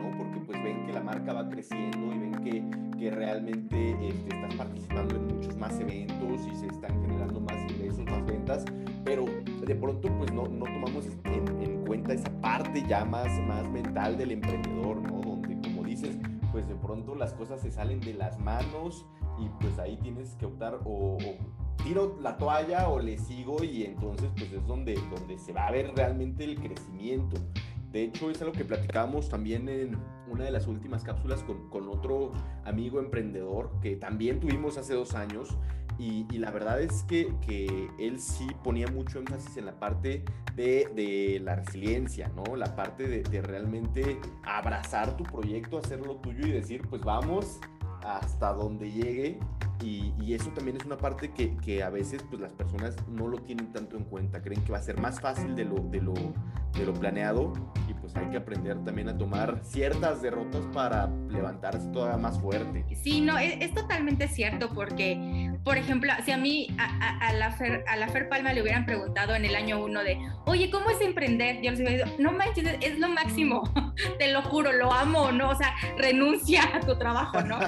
marca 1.11 1.33
va 1.33 1.49
creciendo 1.49 2.13
y 2.13 2.19
ven 2.19 2.43
que 2.43 2.91
que 3.01 3.09
realmente 3.09 4.07
este, 4.07 4.35
estás 4.35 4.53
participando 4.53 5.15
en 5.15 5.25
muchos 5.25 5.57
más 5.57 5.79
eventos 5.79 6.45
y 6.45 6.55
se 6.55 6.67
están 6.67 7.01
generando 7.01 7.39
más 7.39 7.57
ingresos, 7.71 8.05
más 8.05 8.23
ventas, 8.27 8.63
pero 9.03 9.25
de 9.25 9.75
pronto 9.75 10.07
pues 10.19 10.31
no, 10.31 10.43
no 10.43 10.65
tomamos 10.65 11.07
en, 11.23 11.63
en, 11.63 11.83
cuenta 11.83 12.13
esa 12.13 12.29
parte 12.41 12.85
ya 12.87 13.03
más, 13.03 13.27
más 13.47 13.67
mental 13.71 14.19
del 14.19 14.33
emprendedor, 14.33 15.01
¿no? 15.01 15.19
Donde 15.19 15.59
como 15.67 15.83
dices, 15.83 16.15
pues 16.51 16.67
de 16.67 16.75
pronto 16.75 17.15
las 17.15 17.33
cosas 17.33 17.59
se 17.59 17.71
salen 17.71 18.01
de 18.01 18.13
las 18.13 18.39
manos 18.39 19.03
y 19.39 19.49
pues 19.59 19.79
ahí 19.79 19.97
tienes 19.97 20.35
que 20.35 20.45
optar 20.45 20.75
o, 20.85 21.17
o 21.17 21.83
tiro 21.83 22.19
la 22.21 22.37
toalla 22.37 22.87
o 22.87 22.99
le 22.99 23.17
sigo 23.17 23.63
y 23.63 23.85
entonces 23.85 24.29
pues 24.37 24.53
es 24.53 24.67
donde, 24.67 24.93
donde 25.09 25.39
se 25.39 25.53
va 25.53 25.65
a 25.65 25.71
ver 25.71 25.91
realmente 25.95 26.43
el 26.43 26.59
crecimiento. 26.59 27.41
De 27.91 28.03
hecho, 28.03 28.29
es 28.29 28.41
algo 28.41 28.53
que 28.53 28.63
platicábamos 28.63 29.27
también 29.27 29.67
en 29.67 29.97
una 30.31 30.45
de 30.45 30.51
las 30.51 30.67
últimas 30.67 31.03
cápsulas 31.03 31.43
con, 31.43 31.69
con 31.69 31.89
otro 31.89 32.31
amigo 32.65 33.00
emprendedor 33.00 33.71
que 33.81 33.95
también 33.95 34.39
tuvimos 34.39 34.77
hace 34.77 34.93
dos 34.93 35.13
años. 35.13 35.57
Y, 36.00 36.25
la 36.39 36.50
verdad 36.50 36.81
es 36.81 37.03
que, 37.03 37.31
que, 37.45 37.89
él 38.00 38.19
sí 38.19 38.47
ponía 38.63 38.88
mucho 38.88 39.19
énfasis 39.19 39.57
en 39.57 39.67
la 39.67 39.79
parte 39.79 40.23
de, 40.55 40.89
de 40.95 41.39
la 41.43 41.57
resiliencia, 41.57 42.31
¿no? 42.35 42.55
La 42.55 42.75
parte 42.75 43.07
de, 43.07 43.21
de, 43.21 43.41
realmente 43.43 44.19
abrazar 44.41 45.15
tu 45.15 45.23
proyecto, 45.25 45.77
hacerlo 45.77 46.15
tuyo 46.15 46.47
y 46.47 46.51
decir, 46.51 46.81
pues 46.89 47.03
vamos 47.03 47.59
hasta 48.03 48.51
donde 48.51 48.91
llegue. 48.91 49.38
Y, 49.83 50.13
y 50.19 50.33
eso 50.33 50.50
también 50.51 50.77
es 50.77 50.85
una 50.85 50.97
parte 50.97 51.31
que, 51.31 51.55
que, 51.57 51.83
a 51.83 51.91
veces 51.91 52.23
pues, 52.29 52.41
las 52.41 52.53
personas 52.53 52.95
no 53.07 53.27
lo 53.27 53.38
tienen 53.38 53.71
tanto 53.71 53.95
en 53.95 54.03
cuenta. 54.05 54.41
Creen 54.41 54.63
que 54.63 54.71
va 54.71 54.79
a 54.79 54.83
ser 54.83 55.00
más 55.00 55.19
fácil 55.19 55.55
de 55.55 55.65
lo, 55.65 55.75
de 55.75 56.01
lo, 56.01 56.13
de 56.13 56.85
lo 56.85 56.93
planeado 56.93 57.53
pues 58.11 58.25
hay 58.25 58.31
que 58.31 58.37
aprender 58.37 58.83
también 58.83 59.09
a 59.09 59.17
tomar 59.17 59.59
ciertas 59.63 60.21
derrotas 60.21 60.61
para 60.73 61.09
levantarse 61.29 61.87
todavía 61.89 62.17
más 62.17 62.39
fuerte. 62.39 62.85
Sí, 63.01 63.21
no, 63.21 63.37
es, 63.37 63.55
es 63.59 63.73
totalmente 63.73 64.27
cierto 64.27 64.69
porque, 64.69 65.51
por 65.63 65.77
ejemplo, 65.77 66.11
si 66.25 66.31
a 66.31 66.37
mí, 66.37 66.67
a, 66.77 67.27
a, 67.27 67.33
la 67.33 67.51
Fer, 67.51 67.83
a 67.87 67.95
la 67.95 68.07
Fer 68.07 68.29
Palma 68.29 68.53
le 68.53 68.61
hubieran 68.61 68.85
preguntado 68.85 69.35
en 69.35 69.45
el 69.45 69.55
año 69.55 69.83
uno 69.83 70.03
de, 70.03 70.17
oye, 70.45 70.69
¿cómo 70.69 70.89
es 70.89 71.01
emprender? 71.01 71.61
Yo 71.61 71.71
les 71.71 71.79
hubiera 71.79 72.05
dicho, 72.05 72.17
no 72.19 72.31
manches, 72.31 72.77
es 72.81 72.99
lo 72.99 73.09
máximo, 73.09 73.63
te 74.19 74.31
lo 74.31 74.41
juro, 74.43 74.71
lo 74.71 74.91
amo, 74.91 75.31
¿no? 75.31 75.49
O 75.49 75.55
sea, 75.55 75.73
renuncia 75.97 76.63
a 76.75 76.79
tu 76.79 76.97
trabajo, 76.97 77.41
¿no? 77.41 77.59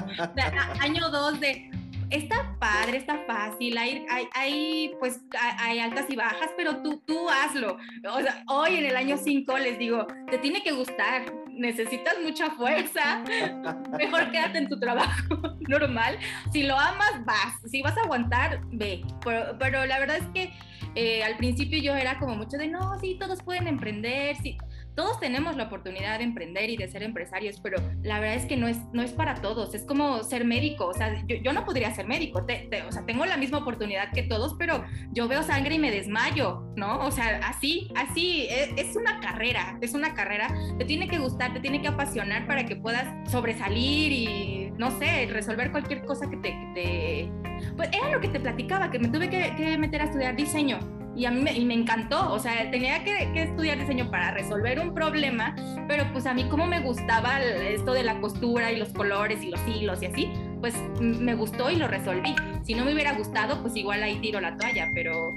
año 0.80 1.08
dos 1.10 1.40
de, 1.40 1.70
está 2.10 2.56
padre, 2.58 2.98
está 2.98 3.18
fácil, 3.26 3.76
hay, 3.78 4.06
hay, 4.10 4.28
hay, 4.34 4.92
pues 4.98 5.20
hay 5.58 5.78
altas 5.78 6.06
y 6.08 6.16
bajas, 6.16 6.50
pero 6.56 6.82
tú, 6.82 7.02
tú 7.06 7.28
hazlo. 7.28 7.76
O 8.10 8.20
sea, 8.20 8.42
hoy 8.48 8.76
en 8.76 8.86
el 8.86 8.96
año 8.96 9.16
5 9.16 9.58
les 9.58 9.78
digo, 9.78 10.06
te 10.30 10.38
tiene 10.38 10.62
que 10.62 10.72
gustar, 10.72 11.32
necesitas 11.50 12.14
mucha 12.22 12.50
fuerza, 12.50 13.22
mejor 13.98 14.30
quédate 14.30 14.58
en 14.58 14.68
tu 14.68 14.78
trabajo 14.78 15.56
normal. 15.68 16.18
Si 16.52 16.62
lo 16.62 16.78
amas, 16.78 17.24
vas, 17.24 17.70
si 17.70 17.82
vas 17.82 17.96
a 17.96 18.02
aguantar, 18.02 18.60
ve. 18.72 19.02
Pero, 19.24 19.56
pero 19.58 19.86
la 19.86 19.98
verdad 19.98 20.18
es 20.18 20.26
que 20.28 20.52
eh, 20.94 21.24
al 21.24 21.36
principio 21.36 21.80
yo 21.80 21.94
era 21.94 22.18
como 22.18 22.36
mucho 22.36 22.56
de, 22.56 22.68
no, 22.68 22.98
sí, 23.00 23.16
todos 23.18 23.42
pueden 23.42 23.66
emprender, 23.66 24.36
sí 24.36 24.56
todos 24.94 25.18
tenemos 25.18 25.56
la 25.56 25.64
oportunidad 25.64 26.18
de 26.18 26.24
emprender 26.24 26.70
y 26.70 26.76
de 26.76 26.88
ser 26.88 27.02
empresarios, 27.02 27.58
pero 27.60 27.78
la 28.02 28.20
verdad 28.20 28.36
es 28.36 28.46
que 28.46 28.56
no 28.56 28.68
es, 28.68 28.78
no 28.92 29.02
es 29.02 29.12
para 29.12 29.34
todos. 29.36 29.74
Es 29.74 29.84
como 29.84 30.22
ser 30.22 30.44
médico. 30.44 30.86
O 30.86 30.94
sea, 30.94 31.24
yo, 31.26 31.52
no 31.52 31.64
podría 31.64 31.92
ser 31.94 32.06
médico. 32.06 32.40
o 32.40 32.92
sea, 32.92 33.04
tengo 33.04 33.26
la 33.26 33.36
misma 33.36 33.58
oportunidad 33.58 34.12
que 34.12 34.22
todos, 34.22 34.54
pero 34.58 34.84
yo 35.12 35.26
veo 35.26 35.42
sangre 35.42 35.74
y 35.74 35.78
me 35.78 35.90
desmayo, 35.90 36.62
¿no? 36.76 37.04
O 37.04 37.10
sea, 37.10 37.40
así, 37.44 37.90
así, 37.96 38.46
es, 38.48 38.70
es 38.76 38.96
una 38.96 39.20
carrera, 39.20 39.78
es 39.80 39.94
una 39.94 40.14
carrera. 40.14 40.48
Te 40.78 40.84
tiene 40.84 41.08
que 41.08 41.18
gustar, 41.18 41.52
te 41.52 41.60
tiene 41.60 41.82
que 41.82 41.88
apasionar 41.88 42.46
para 42.46 42.64
que 42.64 42.76
puedas 42.76 43.06
sobresalir 43.30 44.12
y, 44.12 44.72
no 44.78 44.96
sé, 44.98 45.26
resolver 45.30 45.72
cualquier 45.72 46.04
cosa 46.04 46.30
que 46.30 46.36
te... 46.36 47.30
Pues 47.76 47.88
era 47.92 48.10
lo 48.10 48.20
que 48.20 48.28
te 48.28 48.40
platicaba, 48.40 48.90
que 48.90 48.98
me 48.98 49.08
tuve 49.08 49.30
que, 49.30 49.54
que 49.56 49.78
meter 49.78 50.02
a 50.02 50.04
estudiar 50.04 50.36
diseño 50.36 50.78
y 51.16 51.26
a 51.26 51.30
mí 51.30 51.40
me, 51.40 51.52
y 51.52 51.64
me 51.64 51.74
encantó, 51.74 52.32
o 52.32 52.38
sea, 52.38 52.70
tenía 52.70 53.04
que, 53.04 53.30
que, 53.32 53.42
estudiar 53.42 53.78
diseño 53.78 54.10
para 54.10 54.32
resolver 54.32 54.80
un 54.80 54.94
problema, 54.94 55.54
pero 55.88 56.04
pues 56.12 56.26
a 56.26 56.34
mí 56.34 56.44
como 56.44 56.66
me 56.66 56.80
gustaba 56.80 57.40
esto 57.40 57.92
de 57.92 58.02
la 58.02 58.20
costura 58.20 58.72
y 58.72 58.76
los 58.76 58.88
colores 58.90 59.42
y 59.42 59.50
los 59.50 59.60
hilos 59.66 60.02
y 60.02 60.06
así, 60.06 60.32
pues 60.60 60.74
me 61.00 61.34
gustó 61.34 61.70
y 61.70 61.76
lo 61.76 61.88
resolví. 61.88 62.34
Si 62.62 62.74
no 62.74 62.84
me 62.84 62.94
hubiera 62.94 63.12
gustado, 63.12 63.60
pues 63.60 63.76
igual 63.76 64.02
ahí 64.02 64.18
tiro 64.20 64.40
la 64.40 64.56
toalla, 64.56 64.90
pero, 64.94 65.34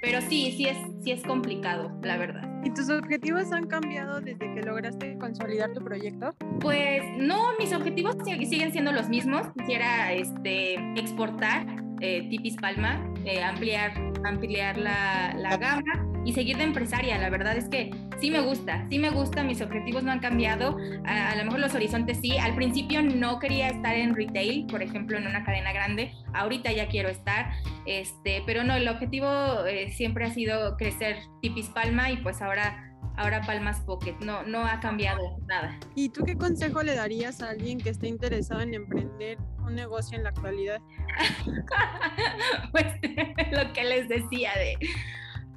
pero 0.00 0.20
sí, 0.20 0.54
sí 0.56 0.66
es, 0.66 0.78
sí 1.02 1.10
es 1.10 1.22
complicado, 1.22 1.90
la 2.02 2.16
verdad. 2.16 2.48
¿Y 2.64 2.70
tus 2.70 2.88
objetivos 2.88 3.52
han 3.52 3.66
cambiado 3.66 4.20
desde 4.20 4.52
que 4.52 4.62
lograste 4.62 5.16
consolidar 5.18 5.72
tu 5.72 5.80
proyecto? 5.80 6.34
Pues 6.60 7.02
no, 7.16 7.56
mis 7.58 7.72
objetivos 7.72 8.16
siguen 8.24 8.72
siendo 8.72 8.92
los 8.92 9.08
mismos. 9.08 9.46
Quisiera 9.56 10.12
este, 10.12 10.74
exportar 10.98 11.66
eh, 12.00 12.28
Tipis 12.28 12.56
Palma, 12.56 13.00
eh, 13.28 13.42
ampliar, 13.42 13.92
ampliar 14.24 14.78
la, 14.78 15.34
la, 15.36 15.56
gama 15.56 15.82
y 16.24 16.32
seguir 16.32 16.56
de 16.56 16.64
empresaria. 16.64 17.18
La 17.18 17.30
verdad 17.30 17.56
es 17.56 17.68
que 17.68 17.90
sí 18.20 18.30
me 18.30 18.40
gusta, 18.40 18.86
sí 18.90 18.98
me 18.98 19.10
gusta, 19.10 19.44
mis 19.44 19.60
objetivos 19.60 20.02
no 20.02 20.10
han 20.10 20.20
cambiado, 20.20 20.76
a, 21.04 21.36
lo 21.36 21.44
mejor 21.44 21.60
los 21.60 21.74
horizontes 21.74 22.18
sí. 22.20 22.36
Al 22.38 22.54
principio 22.54 23.02
no 23.02 23.38
quería 23.38 23.68
estar 23.68 23.94
en 23.94 24.14
retail, 24.14 24.66
por 24.66 24.82
ejemplo, 24.82 25.18
en 25.18 25.26
una 25.26 25.44
cadena 25.44 25.72
grande, 25.72 26.12
ahorita 26.34 26.72
ya 26.72 26.88
quiero 26.88 27.08
estar, 27.08 27.50
este, 27.86 28.42
pero 28.46 28.64
no, 28.64 28.74
el 28.74 28.88
objetivo 28.88 29.64
eh, 29.66 29.90
siempre 29.92 30.24
ha 30.24 30.30
sido 30.30 30.76
crecer 30.76 31.18
Tipis 31.42 31.68
Palma 31.68 32.10
y 32.10 32.16
pues 32.18 32.42
ahora 32.42 32.87
ahora 33.18 33.42
Palmas 33.42 33.80
Pocket, 33.80 34.16
no, 34.20 34.42
no 34.44 34.64
ha 34.64 34.80
cambiado 34.80 35.38
nada. 35.46 35.78
¿Y 35.94 36.08
tú 36.08 36.24
qué 36.24 36.36
consejo 36.36 36.82
le 36.82 36.94
darías 36.94 37.42
a 37.42 37.50
alguien 37.50 37.78
que 37.78 37.90
esté 37.90 38.08
interesado 38.08 38.60
en 38.62 38.74
emprender 38.74 39.38
un 39.58 39.74
negocio 39.74 40.16
en 40.16 40.24
la 40.24 40.30
actualidad? 40.30 40.80
pues 42.72 42.86
lo 43.52 43.72
que 43.72 43.84
les 43.84 44.08
decía 44.08 44.52
de 44.54 44.76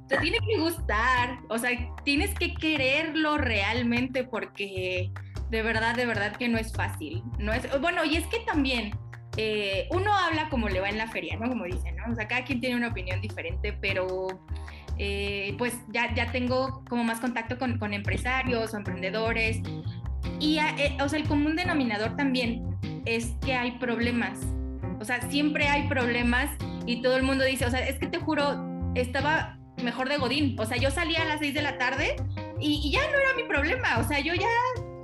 te 0.08 0.18
tiene 0.18 0.38
que 0.46 0.60
gustar, 0.60 1.38
o 1.48 1.56
sea, 1.56 1.70
tienes 2.04 2.34
que 2.34 2.52
quererlo 2.52 3.38
realmente 3.38 4.24
porque 4.24 5.10
de 5.48 5.62
verdad, 5.62 5.94
de 5.94 6.06
verdad 6.06 6.34
que 6.36 6.48
no 6.48 6.58
es 6.58 6.72
fácil. 6.72 7.22
No 7.38 7.52
es, 7.52 7.68
bueno, 7.80 8.04
y 8.04 8.16
es 8.16 8.26
que 8.26 8.40
también 8.40 8.90
eh, 9.36 9.86
uno 9.90 10.12
habla 10.12 10.48
como 10.48 10.68
le 10.68 10.80
va 10.80 10.88
en 10.88 10.98
la 10.98 11.08
feria, 11.08 11.36
¿no? 11.36 11.48
Como 11.48 11.64
dicen, 11.64 11.96
¿no? 11.96 12.12
O 12.12 12.14
sea, 12.14 12.26
cada 12.26 12.44
quien 12.44 12.60
tiene 12.60 12.76
una 12.76 12.88
opinión 12.88 13.20
diferente, 13.20 13.72
pero 13.72 14.28
eh, 14.98 15.54
pues 15.58 15.74
ya, 15.88 16.14
ya 16.14 16.30
tengo 16.32 16.84
como 16.88 17.04
más 17.04 17.20
contacto 17.20 17.58
con, 17.58 17.78
con 17.78 17.94
empresarios 17.94 18.74
o 18.74 18.76
emprendedores. 18.76 19.60
Y, 20.38 20.58
eh, 20.58 20.96
o 21.00 21.08
sea, 21.08 21.18
el 21.18 21.28
común 21.28 21.56
denominador 21.56 22.16
también 22.16 22.64
es 23.04 23.32
que 23.44 23.54
hay 23.54 23.72
problemas. 23.72 24.40
O 25.00 25.04
sea, 25.04 25.20
siempre 25.30 25.68
hay 25.68 25.88
problemas 25.88 26.50
y 26.86 27.02
todo 27.02 27.16
el 27.16 27.22
mundo 27.22 27.44
dice, 27.44 27.66
o 27.66 27.70
sea, 27.70 27.80
es 27.86 27.98
que 27.98 28.06
te 28.06 28.18
juro, 28.18 28.92
estaba 28.94 29.58
mejor 29.82 30.08
de 30.08 30.18
Godín. 30.18 30.56
O 30.58 30.66
sea, 30.66 30.76
yo 30.76 30.90
salía 30.90 31.22
a 31.22 31.24
las 31.24 31.40
6 31.40 31.54
de 31.54 31.62
la 31.62 31.78
tarde 31.78 32.16
y, 32.60 32.80
y, 32.84 32.92
ya 32.92 33.00
no 33.10 33.18
era 33.18 33.34
mi 33.36 33.44
problema. 33.44 33.98
O 33.98 34.04
sea, 34.04 34.20
yo 34.20 34.34
ya 34.34 34.48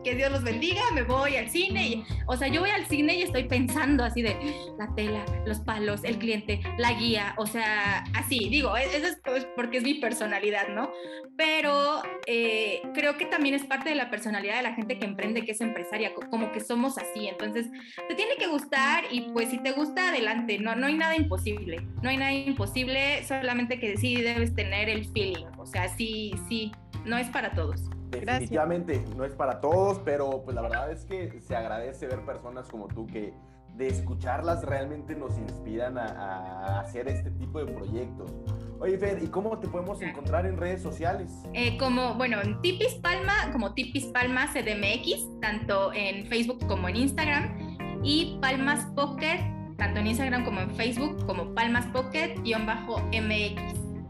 que 0.08 0.14
Dios 0.14 0.32
los 0.32 0.42
bendiga, 0.42 0.80
me 0.94 1.02
voy 1.02 1.36
al 1.36 1.50
cine. 1.50 1.86
Y, 1.86 2.04
o 2.26 2.36
sea, 2.36 2.48
yo 2.48 2.60
voy 2.60 2.70
al 2.70 2.86
cine 2.86 3.16
y 3.16 3.22
estoy 3.22 3.44
pensando 3.44 4.04
así 4.04 4.22
de 4.22 4.36
la 4.78 4.94
tela, 4.94 5.22
los 5.44 5.60
palos, 5.60 6.02
el 6.02 6.18
cliente, 6.18 6.60
la 6.78 6.92
guía, 6.92 7.34
o 7.36 7.46
sea, 7.46 8.04
así, 8.14 8.48
digo, 8.48 8.74
e-, 8.76 8.84
eso 8.84 9.06
es 9.06 9.20
pues, 9.22 9.46
porque 9.54 9.78
es 9.78 9.84
mi 9.84 9.94
personalidad, 9.94 10.68
¿no? 10.68 10.90
Pero 11.36 12.02
eh, 12.26 12.80
creo 12.94 13.18
que 13.18 13.26
también 13.26 13.54
es 13.54 13.64
parte 13.64 13.90
de 13.90 13.96
la 13.96 14.10
personalidad 14.10 14.56
de 14.56 14.62
la 14.62 14.74
gente 14.74 14.98
que 14.98 15.04
emprende, 15.04 15.44
que 15.44 15.52
es 15.52 15.60
empresaria, 15.60 16.12
como 16.30 16.52
que 16.52 16.60
somos 16.60 16.96
así. 16.96 17.28
Entonces, 17.28 17.66
te 18.08 18.14
tiene 18.14 18.36
que 18.36 18.46
gustar 18.46 19.04
y 19.10 19.32
pues 19.32 19.50
si 19.50 19.58
te 19.58 19.72
gusta, 19.72 20.08
adelante, 20.08 20.58
no, 20.58 20.74
no 20.74 20.86
hay 20.86 20.94
nada 20.94 21.16
imposible, 21.16 21.86
no 22.02 22.08
hay 22.08 22.16
nada 22.16 22.32
imposible, 22.32 23.24
solamente 23.24 23.78
que 23.78 23.96
sí 23.98 24.16
debes 24.16 24.54
tener 24.54 24.88
el 24.88 25.04
feeling, 25.12 25.46
o 25.58 25.66
sea, 25.66 25.88
sí, 25.88 26.32
sí, 26.48 26.72
no 27.04 27.18
es 27.18 27.28
para 27.28 27.50
todos. 27.52 27.90
Definitivamente 28.10 29.04
no 29.16 29.24
es 29.24 29.32
para 29.32 29.60
todos, 29.60 29.98
pero 30.04 30.42
pues 30.42 30.54
la 30.54 30.62
verdad 30.62 30.90
es 30.90 31.04
que 31.04 31.40
se 31.40 31.56
agradece 31.56 32.06
ver 32.06 32.24
personas 32.24 32.68
como 32.68 32.88
tú 32.88 33.06
que 33.06 33.32
de 33.78 33.86
escucharlas 33.86 34.64
realmente 34.64 35.14
nos 35.14 35.38
inspiran 35.38 35.96
a, 35.98 36.80
hacer 36.80 37.08
este 37.08 37.30
tipo 37.30 37.64
de 37.64 37.72
proyectos. 37.72 38.34
Oye, 38.80 38.98
Fer, 38.98 39.22
¿y 39.22 39.28
cómo 39.28 39.58
te 39.58 39.68
podemos 39.68 40.02
encontrar 40.02 40.46
en 40.46 40.56
redes 40.56 40.82
sociales? 40.82 41.32
Eh, 41.54 41.76
como, 41.78 42.14
bueno, 42.14 42.40
en 42.40 42.60
Tipis 42.60 42.94
Palma, 42.94 43.50
como 43.52 43.74
Tipis 43.74 44.06
Palma 44.06 44.48
CDMX, 44.52 45.40
tanto 45.40 45.92
en 45.92 46.26
Facebook 46.26 46.66
como 46.66 46.88
en 46.88 46.96
Instagram, 46.96 47.78
y 48.02 48.38
Palmas 48.40 48.84
Pocket, 48.94 49.40
tanto 49.76 50.00
en 50.00 50.08
Instagram 50.08 50.44
como 50.44 50.60
en 50.60 50.70
Facebook, 50.70 51.24
como 51.26 51.54
Palmas 51.54 51.86
Pocket-MX. 51.86 53.62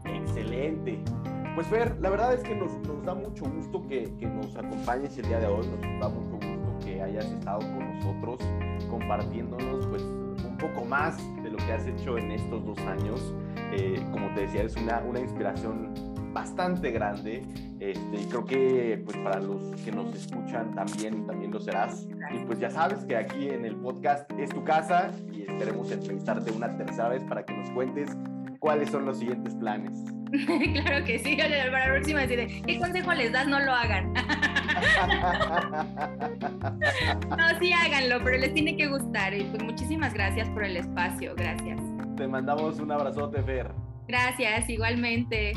Excelente. 0.05 0.99
Pues 1.55 1.67
Fer, 1.67 1.97
la 1.99 2.09
verdad 2.09 2.33
es 2.33 2.41
que 2.41 2.55
nos, 2.55 2.71
da 3.05 3.13
mucho 3.13 3.45
gusto 3.45 3.85
que, 3.87 4.13
que, 4.17 4.25
nos 4.27 4.55
acompañes 4.55 5.17
el 5.17 5.27
día 5.27 5.39
de 5.39 5.47
hoy, 5.47 5.67
nos 5.67 5.81
da 5.99 6.09
mucho 6.09 6.35
gusto 6.35 6.85
que 6.85 7.01
hayas 7.01 7.25
estado 7.25 7.59
con 7.59 7.95
nosotros 7.95 8.39
compartiéndonos 8.89 9.85
pues 9.87 10.01
un 10.03 10.57
poco 10.57 10.85
más 10.85 11.17
de 11.43 11.49
lo 11.49 11.57
que 11.57 11.73
has 11.73 11.85
hecho 11.85 12.17
en 12.17 12.31
estos 12.31 12.65
dos 12.65 12.79
años. 12.79 13.33
Eh, 13.73 14.01
como 14.11 14.33
te 14.33 14.41
decía, 14.41 14.63
es 14.63 14.75
una, 14.77 14.99
una 14.99 15.19
inspiración 15.19 15.93
bastante 16.33 16.91
grande 16.91 17.43
este, 17.79 18.27
creo 18.27 18.43
que 18.43 19.01
pues 19.05 19.15
para 19.17 19.39
los 19.39 19.61
que 19.81 19.91
nos 19.91 20.13
escuchan 20.13 20.75
también, 20.75 21.25
también 21.25 21.51
lo 21.51 21.59
serás. 21.59 22.07
Y 22.33 22.39
pues 22.45 22.59
ya 22.59 22.69
sabes 22.69 23.05
que 23.05 23.15
aquí 23.15 23.47
en 23.47 23.65
el 23.65 23.75
podcast 23.77 24.29
es 24.37 24.49
tu 24.49 24.63
casa 24.63 25.11
y 25.31 25.43
esperemos 25.43 25.89
entrevistarte 25.89 26.51
una 26.51 26.75
tercera 26.77 27.09
vez 27.09 27.23
para 27.23 27.45
que 27.45 27.53
nos 27.55 27.69
cuentes 27.71 28.09
cuáles 28.59 28.89
son 28.89 29.05
los 29.05 29.19
siguientes 29.19 29.55
planes. 29.55 30.03
claro 30.73 31.05
que 31.05 31.19
sí, 31.19 31.37
para 31.37 31.69
la 31.69 31.85
próxima 31.85 32.21
decir, 32.21 32.63
¿qué 32.65 32.79
consejo 32.79 33.13
les 33.13 33.31
das? 33.31 33.47
No 33.47 33.59
lo 33.59 33.71
hagan. 33.71 34.11
no, 37.37 37.59
sí 37.59 37.71
háganlo, 37.73 38.23
pero 38.23 38.37
les 38.37 38.53
tiene 38.53 38.77
que 38.77 38.87
gustar. 38.87 39.33
Y 39.33 39.43
pues 39.45 39.63
muchísimas 39.63 40.13
gracias 40.13 40.47
por 40.49 40.63
el 40.63 40.77
espacio, 40.77 41.33
gracias. 41.35 41.81
Te 42.15 42.27
mandamos 42.27 42.79
un 42.79 42.91
abrazote, 42.91 43.41
Fer. 43.43 43.71
Gracias, 44.07 44.69
igualmente. 44.69 45.53